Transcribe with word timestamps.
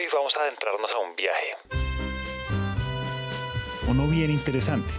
Hoy 0.00 0.06
vamos 0.14 0.34
a 0.38 0.40
adentrarnos 0.44 0.90
a 0.94 0.98
un 0.98 1.14
viaje. 1.14 1.50
Uno 3.86 4.06
bien 4.06 4.30
interesante, 4.30 4.94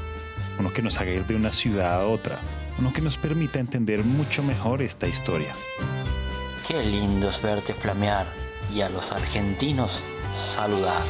uno 0.60 0.72
que 0.72 0.84
nos 0.84 1.02
haga 1.02 1.10
ir 1.10 1.26
de 1.26 1.36
una 1.36 1.52
ciudad 1.52 2.02
a 2.02 2.06
otra, 2.06 2.40
uno 2.78 2.94
que 2.94 3.02
nos 3.02 3.18
permita 3.18 3.60
entender 3.60 4.04
mucho 4.04 4.44
mejor 4.44 4.84
esta 4.84 5.08
historia. 5.08 5.56
Qué 6.68 6.84
lindo 6.84 7.30
es 7.30 7.42
verte 7.42 7.74
flamear 7.74 8.28
y 8.72 8.82
a 8.82 8.90
los 8.90 9.12
argentinos 9.12 10.04
saludar. 10.36 11.02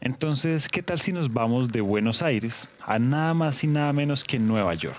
Entonces, 0.00 0.68
¿qué 0.68 0.82
tal 0.82 0.98
si 0.98 1.12
nos 1.12 1.32
vamos 1.32 1.68
de 1.68 1.82
Buenos 1.82 2.22
Aires 2.22 2.68
a 2.80 2.98
nada 2.98 3.32
más 3.32 3.62
y 3.62 3.68
nada 3.68 3.92
menos 3.92 4.24
que 4.24 4.40
Nueva 4.40 4.74
York? 4.74 4.98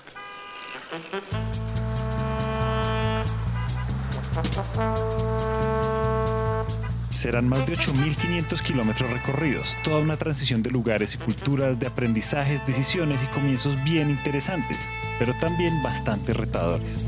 Serán 7.16 7.48
más 7.48 7.64
de 7.64 7.72
8.500 7.78 8.60
kilómetros 8.60 9.10
recorridos, 9.10 9.74
toda 9.82 10.00
una 10.00 10.18
transición 10.18 10.62
de 10.62 10.70
lugares 10.70 11.14
y 11.14 11.18
culturas, 11.18 11.80
de 11.80 11.86
aprendizajes, 11.86 12.66
decisiones 12.66 13.24
y 13.24 13.26
comienzos 13.28 13.82
bien 13.84 14.10
interesantes, 14.10 14.76
pero 15.18 15.32
también 15.40 15.82
bastante 15.82 16.34
retadores. 16.34 17.06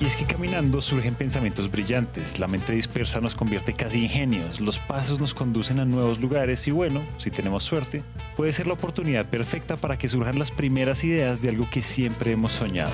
Y 0.00 0.04
es 0.04 0.16
que 0.16 0.24
caminando 0.24 0.82
surgen 0.82 1.14
pensamientos 1.14 1.70
brillantes, 1.70 2.40
la 2.40 2.48
mente 2.48 2.72
dispersa 2.72 3.20
nos 3.20 3.36
convierte 3.36 3.72
casi 3.72 4.02
en 4.02 4.10
genios, 4.10 4.60
los 4.60 4.80
pasos 4.80 5.20
nos 5.20 5.32
conducen 5.32 5.78
a 5.78 5.84
nuevos 5.84 6.18
lugares 6.18 6.66
y 6.66 6.72
bueno, 6.72 7.04
si 7.18 7.30
tenemos 7.30 7.62
suerte, 7.62 8.02
puede 8.36 8.50
ser 8.50 8.66
la 8.66 8.72
oportunidad 8.72 9.26
perfecta 9.26 9.76
para 9.76 9.96
que 9.96 10.08
surjan 10.08 10.40
las 10.40 10.50
primeras 10.50 11.04
ideas 11.04 11.40
de 11.40 11.50
algo 11.50 11.70
que 11.70 11.84
siempre 11.84 12.32
hemos 12.32 12.54
soñado. 12.54 12.90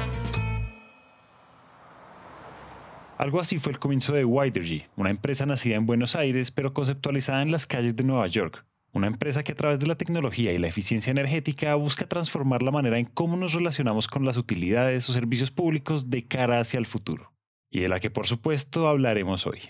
Algo 3.19 3.41
así 3.41 3.59
fue 3.59 3.73
el 3.73 3.79
comienzo 3.79 4.13
de 4.13 4.27
Widergy, 4.27 4.85
una 4.95 5.09
empresa 5.09 5.47
nacida 5.47 5.77
en 5.77 5.87
Buenos 5.87 6.17
Aires 6.17 6.51
pero 6.51 6.75
conceptualizada 6.75 7.41
en 7.41 7.51
las 7.51 7.67
calles 7.67 7.97
de 7.97 8.05
Nueva 8.05 8.27
York, 8.27 8.67
una 8.93 9.07
empresa 9.07 9.43
que 9.43 9.53
a 9.53 9.57
través 9.57 9.79
de 9.79 9.87
la 9.87 9.95
tecnología 9.95 10.53
y 10.53 10.59
la 10.59 10.69
eficiencia 10.69 11.13
energética 11.13 11.75
busca 11.77 12.07
transformar 12.07 12.63
la 12.63 12.73
manera 12.73 12.99
en 12.99 13.07
cómo 13.07 13.39
nos 13.39 13.55
relacionamos 13.55 14.07
con 14.07 14.27
las 14.27 14.37
utilidades 14.37 15.09
o 15.09 15.15
servicios 15.15 15.51
públicos 15.51 16.11
de 16.11 16.27
cara 16.27 16.61
hacia 16.61 16.79
el 16.79 16.85
futuro. 16.85 17.33
Y 17.71 17.81
de 17.81 17.89
la 17.89 18.01
que 18.01 18.11
por 18.11 18.27
supuesto 18.27 18.87
hablaremos 18.87 19.47
hoy. 19.47 19.61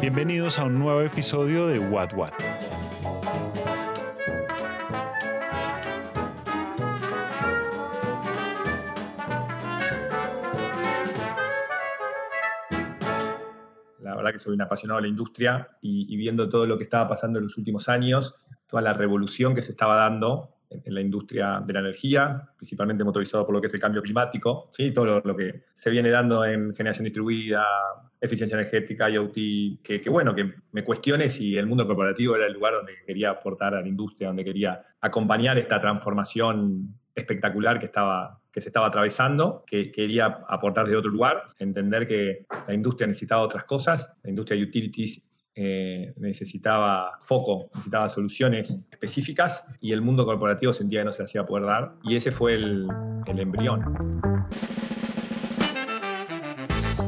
Bienvenidos 0.00 0.58
a 0.58 0.64
un 0.64 0.78
nuevo 0.78 1.02
episodio 1.02 1.66
de 1.66 1.78
What 1.78 2.14
What. 2.14 2.32
Que 14.30 14.38
soy 14.38 14.54
un 14.54 14.60
apasionado 14.60 14.98
de 14.98 15.02
la 15.02 15.08
industria 15.08 15.68
y, 15.80 16.14
viendo 16.16 16.48
todo 16.48 16.66
lo 16.66 16.76
que 16.76 16.84
estaba 16.84 17.08
pasando 17.08 17.38
en 17.38 17.46
los 17.46 17.56
últimos 17.56 17.88
años, 17.88 18.36
toda 18.68 18.82
la 18.82 18.92
revolución 18.92 19.54
que 19.54 19.62
se 19.62 19.72
estaba 19.72 19.96
dando 19.96 20.50
en, 20.68 20.94
la 20.94 21.00
industria 21.00 21.62
de 21.64 21.72
la 21.72 21.80
energía, 21.80 22.50
principalmente 22.56 23.02
motorizado 23.04 23.46
por 23.46 23.54
lo 23.54 23.60
que 23.60 23.68
es 23.68 23.74
el 23.74 23.80
cambio 23.80 24.02
climático, 24.02 24.70
¿sí? 24.72 24.90
todo 24.92 25.22
lo, 25.24 25.36
que 25.36 25.64
se 25.74 25.90
viene 25.90 26.10
dando 26.10 26.44
en 26.44 26.74
generación 26.74 27.04
distribuida, 27.04 27.64
eficiencia 28.20 28.56
energética, 28.56 29.08
IoT, 29.08 29.34
que, 29.82 30.00
que 30.02 30.10
bueno, 30.10 30.34
que 30.34 30.52
me 30.72 30.84
cuestione 30.84 31.28
si 31.28 31.56
el 31.56 31.66
mundo 31.66 31.86
corporativo 31.86 32.36
era 32.36 32.46
el 32.46 32.52
lugar 32.52 32.74
donde 32.74 32.92
quería 33.06 33.30
aportar 33.30 33.74
a 33.74 33.80
la 33.80 33.88
industria, 33.88 34.28
donde 34.28 34.44
quería 34.44 34.84
acompañar 35.00 35.58
esta 35.58 35.80
transformación 35.80 36.94
espectacular 37.14 37.78
que, 37.78 37.86
estaba, 37.86 38.41
que 38.52 38.60
se 38.60 38.68
estaba 38.68 38.86
atravesando, 38.86 39.64
que 39.66 39.90
quería 39.90 40.26
aportar 40.48 40.86
de 40.86 40.96
otro 40.96 41.10
lugar, 41.10 41.44
entender 41.58 42.06
que 42.06 42.46
la 42.68 42.74
industria 42.74 43.06
necesitaba 43.06 43.42
otras 43.42 43.64
cosas, 43.64 44.12
la 44.22 44.30
industria 44.30 44.62
utilities 44.62 45.22
eh, 45.54 46.14
necesitaba 46.16 47.18
foco, 47.22 47.68
necesitaba 47.74 48.08
soluciones 48.08 48.84
específicas 48.90 49.64
y 49.80 49.92
el 49.92 50.00
mundo 50.00 50.24
corporativo 50.24 50.72
sentía 50.72 51.00
que 51.00 51.04
no 51.06 51.12
se 51.12 51.22
hacía 51.22 51.44
poder 51.44 51.66
dar 51.66 51.94
y 52.02 52.16
ese 52.16 52.30
fue 52.30 52.54
el, 52.54 52.88
el 53.26 53.38
embrión. 53.38 54.20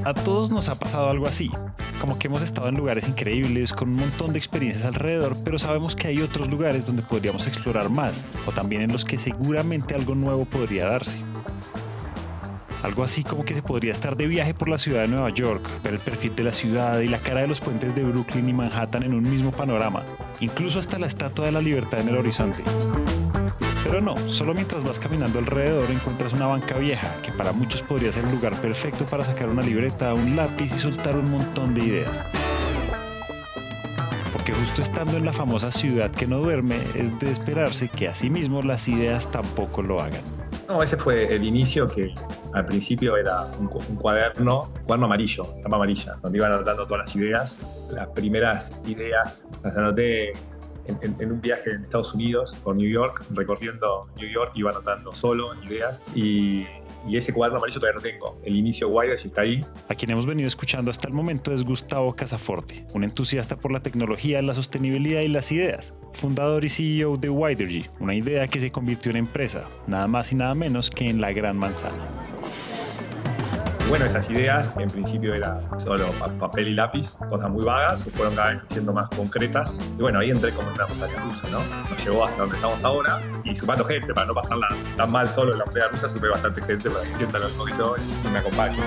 A 0.05 0.13
todos 0.13 0.51
nos 0.51 0.69
ha 0.69 0.79
pasado 0.79 1.09
algo 1.09 1.27
así, 1.27 1.51
como 2.05 2.19
que 2.19 2.27
hemos 2.27 2.43
estado 2.43 2.69
en 2.69 2.75
lugares 2.75 3.09
increíbles 3.09 3.73
con 3.73 3.89
un 3.89 3.97
montón 3.97 4.35
de 4.35 4.39
experiencias 4.39 4.85
alrededor, 4.85 5.39
pero 5.43 5.59
sabemos 5.59 5.97
que 5.97 6.09
hay 6.09 6.21
otros 6.21 6.51
lugares 6.51 6.85
donde 6.85 7.03
podríamos 7.03 7.47
explorar 7.47 7.89
más, 7.89 8.27
o 8.45 8.53
también 8.53 8.83
en 8.83 8.93
los 8.93 9.07
que 9.07 9.17
seguramente 9.17 9.95
algo 9.95 10.15
nuevo 10.15 10.45
podría 10.45 10.85
darse. 10.85 11.23
Algo 12.83 13.05
así 13.05 13.25
como 13.25 13.47
que 13.47 13.55
se 13.55 13.63
podría 13.63 13.93
estar 13.93 14.19
de 14.19 14.27
viaje 14.27 14.53
por 14.53 14.69
la 14.69 14.77
ciudad 14.77 15.01
de 15.01 15.09
Nueva 15.09 15.31
York, 15.31 15.67
ver 15.83 15.95
el 15.95 16.01
perfil 16.01 16.37
de 16.37 16.45
la 16.45 16.53
ciudad 16.53 17.01
y 17.01 17.09
la 17.09 17.21
cara 17.21 17.41
de 17.41 17.47
los 17.47 17.63
puentes 17.63 17.95
de 17.95 18.05
Brooklyn 18.05 18.51
y 18.51 18.53
Manhattan 18.53 19.05
en 19.05 19.15
un 19.15 19.23
mismo 19.23 19.51
panorama, 19.51 20.03
incluso 20.41 20.81
hasta 20.81 20.99
la 20.99 21.07
Estatua 21.07 21.47
de 21.47 21.53
la 21.53 21.63
Libertad 21.63 22.01
en 22.01 22.09
el 22.09 22.19
horizonte. 22.19 22.63
Pero 23.85 24.01
no, 24.01 24.17
solo 24.31 24.55
mientras 24.55 24.83
vas 24.83 24.99
caminando 24.99 25.39
alrededor 25.39 25.91
encuentras 25.91 26.33
una 26.33 26.47
banca 26.47 26.79
vieja, 26.79 27.15
que 27.23 27.31
para 27.31 27.53
muchos 27.53 27.83
podría 27.83 28.11
ser 28.11 28.25
el 28.25 28.31
lugar 28.31 28.59
perfecto 28.63 29.05
para 29.05 29.25
sacar 29.25 29.51
una 29.51 29.61
libreta, 29.61 30.15
un 30.15 30.35
lápiz 30.35 30.73
y 30.73 30.79
soltar 30.79 31.15
un 31.17 31.31
montón 31.31 31.75
de 31.75 31.85
ideas. 31.85 32.25
Porque 34.33 34.55
justo 34.55 34.81
estando 34.81 35.19
en 35.19 35.27
la 35.27 35.35
famosa 35.35 35.71
ciudad 35.71 36.11
que 36.11 36.27
no 36.27 36.39
duerme, 36.39 36.83
es 36.95 37.19
de 37.19 37.31
esperarse 37.31 37.91
que 37.91 38.09
asimismo 38.09 38.63
las 38.63 38.89
ideas 38.89 39.31
tampoco 39.31 39.83
lo 39.83 40.01
hagan. 40.01 40.23
No, 40.67 40.83
ese 40.83 40.97
fue 40.97 41.35
el 41.35 41.45
inicio 41.45 41.87
que 41.87 42.15
al 42.55 42.65
principio 42.65 43.19
era 43.19 43.45
un, 43.59 43.67
cuaderno, 43.69 44.73
cuaderno 44.87 45.07
amarillo, 45.07 45.45
tapa 45.63 45.77
amarilla, 45.77 46.17
donde 46.23 46.39
iban 46.39 46.53
anotando 46.53 46.87
todas 46.87 47.07
las 47.07 47.17
ideas. 47.17 47.59
Las 47.91 48.09
primeras 48.09 48.73
ideas 48.87 49.47
las 49.63 49.77
anoté 49.77 50.33
en, 50.87 51.33
un 51.33 51.41
viaje 51.41 51.71
en 51.71 51.83
Estados 51.83 52.15
Unidos 52.15 52.57
por 52.63 52.77
New 52.77 52.89
York, 52.89 53.25
recorriendo 53.31 54.09
New 54.17 54.29
York, 54.29 54.53
iba 54.55 54.71
anotando 54.71 55.15
solo 55.15 55.55
ideas 55.65 56.03
y, 56.15 56.67
ese 57.13 57.35
cuaderno 57.35 57.59
amarillo 57.59 57.81
todavía 57.81 57.97
no 57.97 58.03
tengo. 58.03 58.41
El 58.45 58.57
inicio 58.57 58.89
Widergy 58.89 59.27
está 59.27 59.43
ahí. 59.43 59.63
A 59.89 59.95
quien 59.95 60.11
hemos 60.11 60.25
venido 60.25 60.47
escuchando 60.47 60.91
hasta 60.91 61.07
el 61.07 61.13
momento 61.13 61.53
es 61.53 61.63
Gustavo 61.63 62.17
Casaforte, 62.17 62.87
un 62.95 63.05
entusiasta 63.05 63.57
por 63.57 63.73
la 63.73 63.81
tecnología, 63.81 64.41
la 64.41 64.55
sostenibilidad 64.55 65.21
y 65.21 65.29
las 65.29 65.53
ideas. 65.53 65.95
Fundador 66.13 66.65
y 66.65 66.71
CEO 66.71 67.19
de 67.19 67.29
Widergy, 67.29 67.91
una 68.01 68.15
idea 68.15 68.49
que 68.49 68.59
se 68.59 68.71
convirtió 68.71 69.11
en 69.11 69.19
empresa, 69.19 69.69
nada 69.87 70.07
más 70.07 70.33
y 70.33 70.35
nada 70.35 70.55
menos 70.55 70.89
que 70.89 71.11
en 71.11 71.21
la 71.21 71.33
Gran 71.33 71.59
Manzana. 71.59 72.09
Bueno, 73.89 74.07
esas 74.07 74.29
ideas 74.31 74.77
en 74.79 74.89
principio 74.89 75.35
era 75.35 75.61
solo 75.79 76.11
papel 76.41 76.69
y 76.69 76.75
lápiz, 76.75 77.17
cosas 77.29 77.51
muy 77.51 77.65
vagas, 77.65 78.01
se 78.01 78.11
fueron 78.11 78.35
cada 78.35 78.53
vez 78.53 78.63
siendo 78.67 78.93
más 78.93 79.09
concretas. 79.11 79.79
Y 79.99 80.03
bueno, 80.03 80.19
ahí 80.19 80.31
entré 80.31 80.53
como 80.53 80.69
en 80.71 80.75
una 80.75 80.87
montaña 80.87 81.23
rusa, 81.23 81.49
¿no? 81.51 81.61
Nos 81.91 82.05
llevó 82.05 82.25
hasta 82.25 82.39
donde 82.39 82.57
estamos 82.57 82.83
ahora 82.83 83.23
y 83.45 83.55
sumando 83.55 83.85
gente, 83.85 84.13
para 84.15 84.27
no 84.27 84.35
pasarla 84.35 84.69
tan 84.97 85.13
mal 85.13 85.29
solo 85.29 85.53
en 85.53 85.59
la 85.59 85.67
montaña 85.67 85.89
rusa, 85.89 86.09
supe 86.09 86.29
bastante 86.29 86.63
gente 86.63 86.91
para 86.91 87.05
que 87.05 87.15
sientan 87.17 87.45
un 87.45 87.53
poquito 87.53 87.95
y 88.25 88.29
me 88.29 88.39
acompañen. 88.39 88.85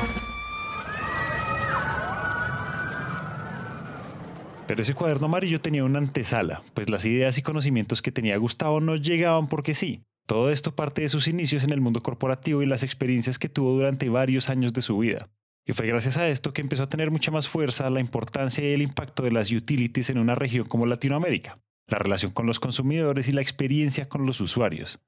Pero 4.65 4.81
ese 4.81 4.93
cuaderno 4.93 5.27
amarillo 5.27 5.61
tenía 5.61 5.85
una 5.85 5.99
antesala, 5.99 6.61
pues 6.73 6.89
las 6.89 7.05
ideas 7.05 7.37
y 7.37 7.41
conocimientos 7.41 8.01
que 8.01 8.11
tenía 8.11 8.35
Gustavo 8.35 8.81
no 8.81 8.97
llegaban 8.97 9.47
porque 9.47 9.73
sí, 9.73 10.03
todo 10.27 10.51
esto 10.51 10.75
parte 10.75 11.01
de 11.01 11.09
sus 11.09 11.27
inicios 11.29 11.63
en 11.63 11.71
el 11.71 11.79
mundo 11.79 12.03
corporativo 12.03 12.61
y 12.61 12.65
las 12.65 12.83
experiencias 12.83 13.39
que 13.39 13.47
tuvo 13.47 13.71
durante 13.71 14.09
varios 14.09 14.49
años 14.49 14.73
de 14.73 14.81
su 14.81 14.97
vida. 14.97 15.29
Y 15.65 15.71
fue 15.71 15.87
gracias 15.87 16.17
a 16.17 16.27
esto 16.27 16.53
que 16.53 16.61
empezó 16.61 16.83
a 16.83 16.89
tener 16.89 17.11
mucha 17.11 17.31
más 17.31 17.47
fuerza 17.47 17.89
la 17.89 18.01
importancia 18.01 18.63
y 18.63 18.73
el 18.73 18.81
impacto 18.81 19.23
de 19.23 19.31
las 19.31 19.51
utilities 19.51 20.09
en 20.09 20.17
una 20.17 20.35
región 20.35 20.67
como 20.67 20.85
Latinoamérica, 20.85 21.59
la 21.87 21.97
relación 21.97 22.31
con 22.31 22.45
los 22.45 22.59
consumidores 22.59 23.29
y 23.29 23.31
la 23.31 23.41
experiencia 23.41 24.09
con 24.09 24.25
los 24.25 24.41
usuarios. 24.41 24.99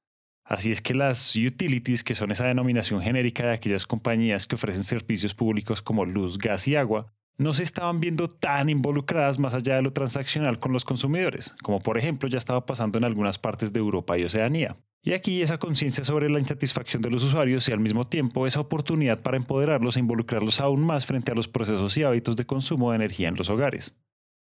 Así 0.46 0.72
es 0.72 0.82
que 0.82 0.96
las 0.96 1.36
utilities, 1.36 2.04
que 2.04 2.16
son 2.16 2.32
esa 2.32 2.48
denominación 2.48 3.02
genérica 3.02 3.46
de 3.46 3.54
aquellas 3.54 3.86
compañías 3.86 4.48
que 4.48 4.56
ofrecen 4.56 4.84
servicios 4.84 5.36
públicos 5.36 5.82
como 5.82 6.06
luz, 6.06 6.38
gas 6.38 6.68
y 6.68 6.76
agua, 6.76 7.14
no 7.40 7.54
se 7.54 7.64
estaban 7.64 8.02
viendo 8.02 8.28
tan 8.28 8.70
involucradas 8.70 9.40
más 9.40 9.54
allá 9.54 9.78
de 9.78 9.82
lo 9.82 9.94
transaccional 9.94 10.60
con 10.60 10.74
los 10.74 10.84
consumidores, 10.84 11.56
como 11.64 11.80
por 11.80 11.98
ejemplo 11.98 12.28
ya 12.28 12.38
estaba 12.38 12.66
pasando 12.66 12.98
en 12.98 13.06
algunas 13.06 13.40
partes 13.40 13.72
de 13.72 13.80
Europa 13.80 14.18
y 14.18 14.26
Oceanía. 14.26 14.78
Y 15.02 15.14
aquí 15.14 15.42
esa 15.42 15.58
conciencia 15.58 16.04
sobre 16.04 16.30
la 16.30 16.40
insatisfacción 16.40 17.02
de 17.02 17.10
los 17.10 17.24
usuarios 17.24 17.70
y 17.70 17.72
al 17.72 17.80
mismo 17.80 18.06
tiempo 18.06 18.46
esa 18.46 18.60
oportunidad 18.60 19.22
para 19.22 19.38
empoderarlos 19.38 19.96
e 19.96 20.02
involucrarlos 20.02 20.60
aún 20.60 20.86
más 20.86 21.06
frente 21.06 21.32
a 21.32 21.36
los 21.36 21.48
procesos 21.48 21.96
y 21.98 22.04
hábitos 22.04 22.36
de 22.36 22.46
consumo 22.46 22.92
de 22.92 22.98
energía 22.98 23.30
en 23.30 23.36
los 23.36 23.50
hogares. 23.50 23.98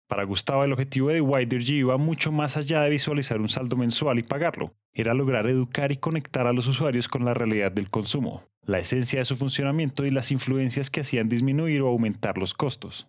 Para 0.09 0.25
Gustavo 0.25 0.65
el 0.65 0.73
objetivo 0.73 1.11
de 1.11 1.21
Widergy 1.21 1.81
iba 1.81 1.99
mucho 1.99 2.33
más 2.33 2.57
allá 2.57 2.81
de 2.81 2.91
visualizar 2.91 3.39
un 3.43 3.51
saldo 3.51 3.77
mensual 3.77 4.19
y 4.19 4.23
pagarlo. 4.23 4.75
Era 4.99 5.13
lograr 5.13 5.47
educar 5.47 5.93
y 5.93 5.99
conectar 5.99 6.47
a 6.47 6.55
los 6.55 6.67
usuarios 6.67 7.07
con 7.07 7.27
la 7.27 7.35
realidad 7.35 7.71
del 7.71 7.91
consumo, 7.91 8.45
la 8.65 8.79
esencia 8.79 9.19
de 9.19 9.27
su 9.27 9.37
funcionamiento 9.37 10.07
y 10.07 10.11
las 10.11 10.33
influencias 10.33 10.89
que 10.89 11.01
hacían 11.01 11.29
disminuir 11.29 11.83
o 11.83 11.89
aumentar 11.89 12.39
los 12.39 12.55
costos. 12.55 13.07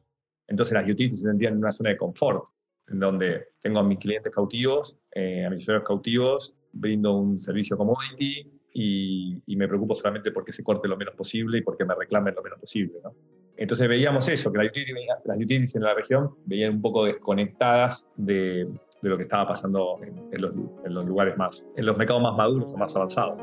Entonces 0.49 0.73
las 0.73 0.83
utilities 0.83 1.21
se 1.21 1.29
sentían 1.29 1.53
en 1.53 1.59
una 1.59 1.71
zona 1.71 1.91
de 1.91 1.97
confort, 1.97 2.43
en 2.89 2.99
donde 2.99 3.45
tengo 3.61 3.79
a 3.79 3.83
mis 3.83 3.99
clientes 3.99 4.33
cautivos, 4.33 4.99
eh, 5.15 5.45
a 5.45 5.49
mis 5.49 5.61
usuarios 5.63 5.87
cautivos, 5.87 6.57
brindo 6.73 7.15
un 7.15 7.39
servicio 7.39 7.77
commodity 7.77 8.51
y, 8.73 9.41
y, 9.45 9.55
me 9.55 9.69
preocupo 9.69 9.93
solamente 9.93 10.31
porque 10.31 10.51
se 10.51 10.65
corte 10.65 10.89
lo 10.89 10.97
menos 10.97 11.15
posible 11.15 11.59
y 11.59 11.61
porque 11.61 11.85
me 11.85 11.95
reclamen 11.95 12.35
lo 12.35 12.43
menos 12.43 12.59
posible. 12.59 12.95
¿no? 13.01 13.15
Entonces 13.57 13.87
veíamos 13.87 14.27
eso, 14.29 14.51
que 14.51 14.57
las 14.59 14.67
utilities, 14.67 15.75
en 15.75 15.81
la 15.83 15.93
región 15.95 16.35
veían 16.45 16.75
un 16.75 16.81
poco 16.81 17.05
desconectadas 17.05 18.07
de, 18.15 18.67
lo 19.01 19.17
que 19.17 19.23
estaba 19.23 19.47
pasando 19.47 19.99
en, 20.03 20.41
los, 20.41 20.51
en, 20.83 20.93
los, 20.93 21.05
lugares 21.05 21.37
más, 21.37 21.65
en 21.75 21.85
los 21.85 21.97
mercados 21.97 22.21
más 22.21 22.35
maduros 22.35 22.73
o 22.73 22.77
más 22.77 22.95
avanzados. 22.95 23.39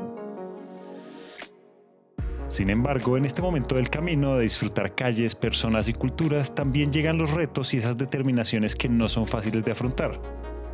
Sin 2.47 2.69
embargo, 2.69 3.17
en 3.17 3.25
este 3.25 3.41
momento 3.41 3.75
del 3.75 3.89
camino 3.89 4.35
de 4.35 4.43
disfrutar 4.43 4.93
calles, 4.93 5.33
personas 5.33 5.89
y 5.89 5.93
culturas, 5.93 6.53
también 6.53 6.93
llegan 6.93 7.17
los 7.17 7.31
retos 7.31 7.73
y 7.73 7.77
esas 7.77 7.97
determinaciones 7.97 8.75
que 8.75 8.87
no 8.87 9.09
son 9.09 9.25
fáciles 9.25 9.65
de 9.65 9.71
afrontar. 9.71 10.21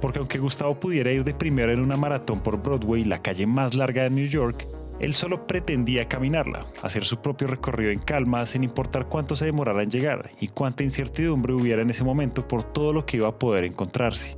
Porque 0.01 0.19
aunque 0.19 0.39
Gustavo 0.39 0.79
pudiera 0.79 1.11
ir 1.11 1.23
de 1.23 1.33
primero 1.33 1.71
en 1.71 1.79
una 1.79 1.95
maratón 1.95 2.41
por 2.41 2.61
Broadway, 2.61 3.05
la 3.05 3.21
calle 3.21 3.47
más 3.47 3.73
larga 3.73 4.03
de 4.03 4.09
New 4.09 4.27
York, 4.27 4.65
él 4.99 5.13
solo 5.13 5.47
pretendía 5.47 6.07
caminarla, 6.07 6.67
hacer 6.83 7.05
su 7.05 7.21
propio 7.21 7.47
recorrido 7.47 7.91
en 7.91 7.99
calma 7.99 8.45
sin 8.45 8.63
importar 8.63 9.07
cuánto 9.07 9.35
se 9.35 9.45
demorara 9.45 9.81
en 9.81 9.89
llegar 9.89 10.29
y 10.39 10.49
cuánta 10.49 10.83
incertidumbre 10.83 11.53
hubiera 11.53 11.81
en 11.81 11.89
ese 11.89 12.03
momento 12.03 12.47
por 12.47 12.63
todo 12.63 12.93
lo 12.93 13.05
que 13.05 13.17
iba 13.17 13.27
a 13.27 13.39
poder 13.39 13.63
encontrarse. 13.63 14.37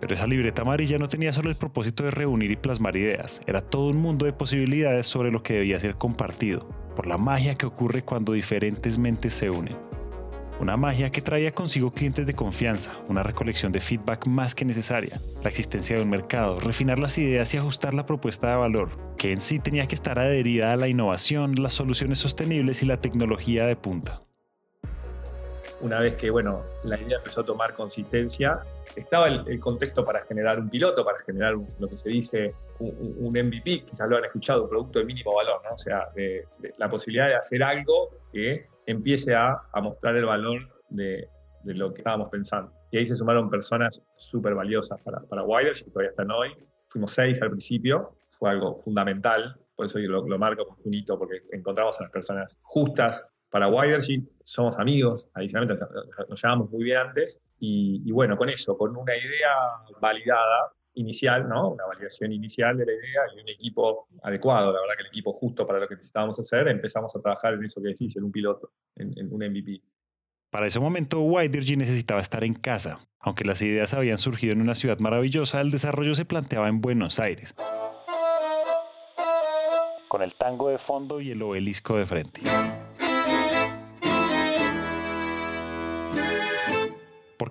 Pero 0.00 0.14
esa 0.14 0.26
libreta 0.26 0.62
amarilla 0.62 0.98
no 0.98 1.08
tenía 1.08 1.32
solo 1.32 1.50
el 1.50 1.56
propósito 1.56 2.04
de 2.04 2.10
reunir 2.10 2.50
y 2.50 2.56
plasmar 2.56 2.96
ideas, 2.96 3.40
era 3.46 3.60
todo 3.60 3.90
un 3.90 3.98
mundo 3.98 4.26
de 4.26 4.32
posibilidades 4.32 5.06
sobre 5.06 5.30
lo 5.30 5.42
que 5.42 5.54
debía 5.54 5.80
ser 5.80 5.96
compartido, 5.96 6.68
por 6.94 7.06
la 7.06 7.18
magia 7.18 7.54
que 7.54 7.66
ocurre 7.66 8.02
cuando 8.02 8.32
diferentes 8.32 8.98
mentes 8.98 9.34
se 9.34 9.50
unen. 9.50 9.76
Una 10.60 10.76
magia 10.76 11.10
que 11.10 11.20
traía 11.20 11.52
consigo 11.52 11.92
clientes 11.92 12.26
de 12.26 12.34
confianza, 12.34 12.92
una 13.08 13.24
recolección 13.24 13.72
de 13.72 13.80
feedback 13.80 14.26
más 14.28 14.54
que 14.54 14.64
necesaria, 14.64 15.20
la 15.42 15.50
existencia 15.50 15.96
de 15.96 16.02
un 16.02 16.10
mercado, 16.10 16.60
refinar 16.60 17.00
las 17.00 17.18
ideas 17.18 17.52
y 17.52 17.56
ajustar 17.56 17.92
la 17.92 18.06
propuesta 18.06 18.50
de 18.50 18.56
valor, 18.56 18.90
que 19.18 19.32
en 19.32 19.40
sí 19.40 19.58
tenía 19.58 19.86
que 19.86 19.96
estar 19.96 20.18
adherida 20.18 20.72
a 20.72 20.76
la 20.76 20.86
innovación, 20.86 21.54
las 21.56 21.74
soluciones 21.74 22.20
sostenibles 22.20 22.82
y 22.82 22.86
la 22.86 23.00
tecnología 23.00 23.66
de 23.66 23.74
punta. 23.74 24.23
Una 25.80 26.00
vez 26.00 26.14
que 26.14 26.30
bueno, 26.30 26.62
la 26.84 26.98
idea 26.98 27.18
empezó 27.18 27.42
a 27.42 27.44
tomar 27.44 27.74
consistencia, 27.74 28.60
estaba 28.96 29.28
el, 29.28 29.60
contexto 29.60 30.04
para 30.04 30.20
generar 30.20 30.58
un 30.58 30.70
piloto, 30.70 31.04
para 31.04 31.18
generar 31.18 31.54
lo 31.78 31.88
que 31.88 31.96
se 31.96 32.08
dice 32.08 32.54
un, 32.78 33.28
MVP, 33.28 33.84
quizás 33.84 34.08
lo 34.08 34.16
han 34.16 34.24
escuchado, 34.24 34.68
producto 34.68 34.98
de 35.00 35.04
mínimo 35.04 35.34
valor, 35.34 35.60
¿no? 35.64 35.74
o 35.74 35.78
sea, 35.78 36.08
la 36.78 36.88
posibilidad 36.88 37.28
de 37.28 37.34
hacer 37.34 37.62
algo 37.62 38.10
que 38.32 38.68
empiece 38.86 39.34
a, 39.34 39.60
mostrar 39.82 40.16
el 40.16 40.26
valor 40.26 40.68
de, 40.90 41.28
lo 41.64 41.92
que 41.92 42.00
estábamos 42.00 42.28
pensando. 42.28 42.72
Y 42.90 42.98
ahí 42.98 43.06
se 43.06 43.16
sumaron 43.16 43.50
personas 43.50 44.02
súper 44.16 44.54
valiosas 44.54 45.00
para, 45.02 45.20
para 45.20 45.42
que 45.42 45.90
todavía 45.90 46.10
están 46.10 46.30
hoy. 46.30 46.50
Fuimos 46.88 47.10
seis 47.10 47.42
al 47.42 47.50
principio, 47.50 48.16
fue 48.30 48.50
algo 48.50 48.76
fundamental, 48.76 49.58
por 49.74 49.86
eso 49.86 49.98
lo, 49.98 50.26
lo 50.26 50.38
marco 50.38 50.64
como 50.64 50.78
un 50.84 51.18
porque 51.18 51.42
encontramos 51.50 51.98
a 51.98 52.04
las 52.04 52.12
personas 52.12 52.56
justas 52.62 53.33
para 53.54 53.68
Widership. 53.68 54.24
Somos 54.42 54.80
amigos, 54.80 55.28
adicionalmente 55.32 55.86
nos 56.28 56.42
llevamos 56.42 56.72
muy 56.72 56.82
bien 56.82 56.96
antes. 56.96 57.40
Y, 57.60 58.02
y, 58.04 58.10
bueno, 58.10 58.36
con 58.36 58.48
eso, 58.48 58.76
con 58.76 58.96
una 58.96 59.16
idea 59.16 59.54
validada, 60.00 60.72
inicial, 60.94 61.48
¿no? 61.48 61.70
Una 61.70 61.86
validación 61.86 62.32
inicial 62.32 62.76
de 62.76 62.84
la 62.84 62.92
idea 62.92 63.20
y 63.36 63.40
un 63.40 63.48
equipo 63.48 64.08
adecuado, 64.24 64.72
la 64.72 64.80
verdad 64.80 64.94
que 64.96 65.02
el 65.02 65.08
equipo 65.08 65.32
justo 65.34 65.64
para 65.64 65.78
lo 65.78 65.86
que 65.86 65.94
necesitábamos 65.94 66.38
hacer, 66.40 66.66
empezamos 66.66 67.14
a 67.14 67.20
trabajar 67.20 67.54
en 67.54 67.64
eso 67.64 67.80
que 67.80 67.90
decís, 67.90 68.16
en 68.16 68.24
un 68.24 68.32
piloto, 68.32 68.72
en, 68.96 69.32
un 69.32 69.38
MVP. 69.38 69.82
Para 70.50 70.66
ese 70.66 70.80
momento, 70.80 71.20
Widergy 71.20 71.76
necesitaba 71.76 72.20
estar 72.20 72.42
en 72.42 72.54
casa. 72.54 73.06
Aunque 73.20 73.44
las 73.44 73.62
ideas 73.62 73.94
habían 73.94 74.18
surgido 74.18 74.52
en 74.52 74.62
una 74.62 74.74
ciudad 74.74 74.98
maravillosa, 74.98 75.60
el 75.60 75.70
desarrollo 75.70 76.16
se 76.16 76.24
planteaba 76.24 76.68
en 76.68 76.80
Buenos 76.80 77.20
Aires. 77.20 77.54
Con 80.08 80.22
el 80.22 80.34
tango 80.34 80.70
de 80.70 80.78
fondo 80.78 81.20
y 81.20 81.30
el 81.30 81.40
obelisco 81.40 81.96
de 81.96 82.06
frente. 82.06 82.40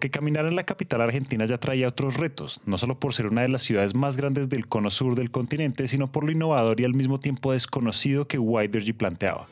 Porque 0.04 0.20
caminar 0.20 0.46
en 0.48 0.58
la 0.58 0.66
capital 0.66 1.00
argentina 1.00 1.46
ya 1.46 1.60
traía 1.60 1.88
otros 1.88 2.18
retos, 2.18 2.60
no 2.66 2.78
solo 2.78 3.00
por 3.00 3.14
ser 3.14 3.28
una 3.28 3.44
de 3.44 3.48
las 3.48 3.64
ciudades 3.64 3.96
más 3.96 4.18
grandes 4.18 4.50
del 4.50 4.68
cono 4.68 4.92
sur 4.92 5.16
del 5.16 5.32
continente, 5.32 5.88
sino 5.88 6.12
por 6.12 6.26
lo 6.26 6.32
innovador 6.32 6.82
y 6.82 6.84
al 6.84 6.94
mismo 6.94 7.22
tiempo 7.22 7.54
desconocido 7.54 8.28
que 8.28 8.38
Widergy 8.38 8.92
planteaba. 8.92 9.48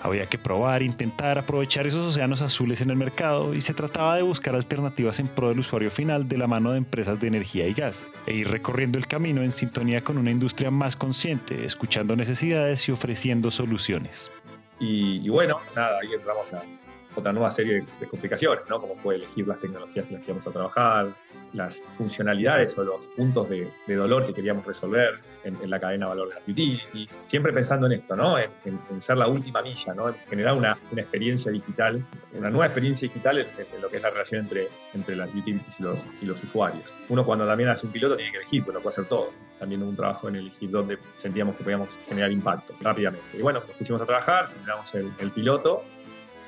Había 0.00 0.24
que 0.24 0.38
probar, 0.38 0.82
intentar 0.82 1.36
aprovechar 1.36 1.86
esos 1.86 2.06
océanos 2.06 2.40
azules 2.40 2.80
en 2.80 2.88
el 2.88 2.96
mercado 2.96 3.52
y 3.52 3.60
se 3.60 3.74
trataba 3.74 4.16
de 4.16 4.22
buscar 4.22 4.54
alternativas 4.54 5.20
en 5.20 5.28
pro 5.28 5.50
del 5.50 5.58
usuario 5.58 5.90
final 5.90 6.26
de 6.26 6.38
la 6.38 6.46
mano 6.46 6.72
de 6.72 6.78
empresas 6.78 7.20
de 7.20 7.26
energía 7.28 7.68
y 7.68 7.74
gas, 7.74 8.08
e 8.26 8.32
ir 8.32 8.48
recorriendo 8.48 8.96
el 8.96 9.06
camino 9.06 9.42
en 9.42 9.52
sintonía 9.52 10.02
con 10.02 10.16
una 10.16 10.30
industria 10.30 10.70
más 10.70 10.96
consciente, 10.96 11.66
escuchando 11.66 12.16
necesidades 12.16 12.88
y 12.88 12.92
ofreciendo 12.92 13.50
soluciones. 13.50 14.30
Y, 14.80 15.18
y 15.22 15.28
bueno, 15.28 15.58
nada, 15.74 15.98
ahí 16.00 16.14
entramos 16.14 16.50
a, 16.54 16.62
otra 17.16 17.32
nueva 17.32 17.50
serie 17.50 17.84
de, 17.98 18.06
complicaciones, 18.06 18.60
¿no? 18.68 18.80
como 18.80 18.94
fue 18.96 19.16
elegir 19.16 19.48
las 19.48 19.58
tecnologías 19.60 20.08
en 20.08 20.14
las 20.14 20.24
que 20.24 20.30
íbamos 20.30 20.46
a 20.46 20.50
trabajar, 20.50 21.08
las 21.52 21.82
funcionalidades 21.96 22.76
o 22.78 22.84
los 22.84 23.06
puntos 23.16 23.48
de, 23.48 23.70
dolor 23.88 24.26
que 24.26 24.34
queríamos 24.34 24.66
resolver 24.66 25.18
en, 25.44 25.70
la 25.70 25.80
cadena 25.80 26.06
de 26.06 26.10
valor 26.10 26.28
de 26.28 26.34
las 26.34 26.48
utilities, 26.48 27.20
siempre 27.24 27.52
pensando 27.52 27.86
en 27.86 27.92
esto, 27.92 28.16
¿no? 28.16 28.36
en, 28.38 28.50
ser 29.00 29.16
la 29.16 29.28
última 29.28 29.62
milla, 29.62 29.94
¿no? 29.94 30.08
en 30.08 30.14
generar 30.28 30.54
una, 30.54 30.76
una, 30.90 31.00
experiencia 31.00 31.50
digital, 31.50 32.04
una 32.34 32.50
nueva 32.50 32.66
experiencia 32.66 33.08
digital 33.08 33.38
en, 33.38 33.80
lo 33.80 33.88
que 33.88 33.96
es 33.96 34.02
la 34.02 34.10
relación 34.10 34.42
entre, 34.42 34.68
entre 34.92 35.16
las 35.16 35.30
utilities 35.30 35.80
y 35.80 35.82
los, 35.82 35.98
y 36.20 36.26
los 36.26 36.42
usuarios. 36.42 36.94
Uno 37.08 37.24
cuando 37.24 37.46
también 37.46 37.70
hace 37.70 37.86
un 37.86 37.92
piloto 37.92 38.16
tiene 38.16 38.32
que 38.32 38.38
elegir, 38.38 38.62
pero 38.62 38.74
no 38.74 38.82
puede 38.82 38.94
hacer 38.94 39.06
todo. 39.06 39.32
También 39.58 39.82
hubo 39.82 39.88
un 39.88 39.96
trabajo 39.96 40.28
en 40.28 40.36
elegir 40.36 40.70
dónde 40.70 40.98
sentíamos 41.16 41.56
que 41.56 41.64
podíamos 41.64 41.88
generar 42.08 42.30
impacto 42.30 42.74
rápidamente. 42.80 43.38
Y 43.38 43.40
bueno, 43.40 43.60
nos 43.60 43.70
pusimos 43.70 44.02
a 44.02 44.06
trabajar, 44.06 44.48
generamos 44.48 44.94
el, 44.94 45.10
el 45.18 45.30
piloto 45.30 45.84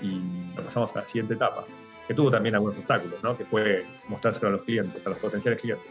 y 0.01 0.21
pasamos 0.57 0.95
a 0.95 1.01
la 1.01 1.07
siguiente 1.07 1.35
etapa, 1.35 1.67
que 2.07 2.15
tuvo 2.15 2.31
también 2.31 2.55
algunos 2.55 2.77
obstáculos, 2.79 3.23
¿no? 3.23 3.37
que 3.37 3.45
fue 3.45 3.87
mostrárselo 4.09 4.49
a 4.49 4.51
los 4.53 4.63
clientes, 4.63 5.07
a 5.07 5.11
los 5.11 5.19
potenciales 5.19 5.61
clientes. 5.61 5.87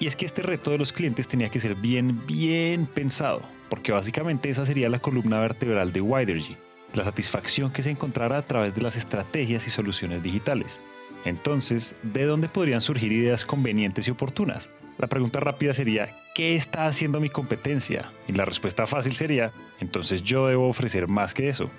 Y 0.00 0.06
es 0.06 0.16
que 0.16 0.24
este 0.24 0.42
reto 0.42 0.70
de 0.70 0.78
los 0.78 0.92
clientes 0.92 1.28
tenía 1.28 1.48
que 1.48 1.60
ser 1.60 1.76
bien, 1.76 2.26
bien 2.26 2.86
pensado, 2.86 3.42
porque 3.68 3.92
básicamente 3.92 4.50
esa 4.50 4.66
sería 4.66 4.88
la 4.88 4.98
columna 4.98 5.40
vertebral 5.40 5.92
de 5.92 6.00
Widergy, 6.00 6.56
la 6.94 7.04
satisfacción 7.04 7.70
que 7.70 7.82
se 7.82 7.90
encontrara 7.90 8.36
a 8.36 8.46
través 8.46 8.74
de 8.74 8.82
las 8.82 8.96
estrategias 8.96 9.66
y 9.66 9.70
soluciones 9.70 10.22
digitales. 10.22 10.80
Entonces, 11.24 11.94
¿de 12.02 12.24
dónde 12.24 12.48
podrían 12.48 12.80
surgir 12.80 13.12
ideas 13.12 13.44
convenientes 13.44 14.08
y 14.08 14.10
oportunas? 14.10 14.70
La 14.98 15.06
pregunta 15.06 15.40
rápida 15.40 15.72
sería, 15.72 16.16
¿qué 16.34 16.56
está 16.56 16.86
haciendo 16.86 17.20
mi 17.20 17.28
competencia? 17.28 18.12
Y 18.28 18.32
la 18.32 18.44
respuesta 18.44 18.86
fácil 18.86 19.12
sería, 19.12 19.52
entonces 19.80 20.22
yo 20.22 20.46
debo 20.48 20.68
ofrecer 20.68 21.08
más 21.08 21.32
que 21.32 21.48
eso. 21.48 21.70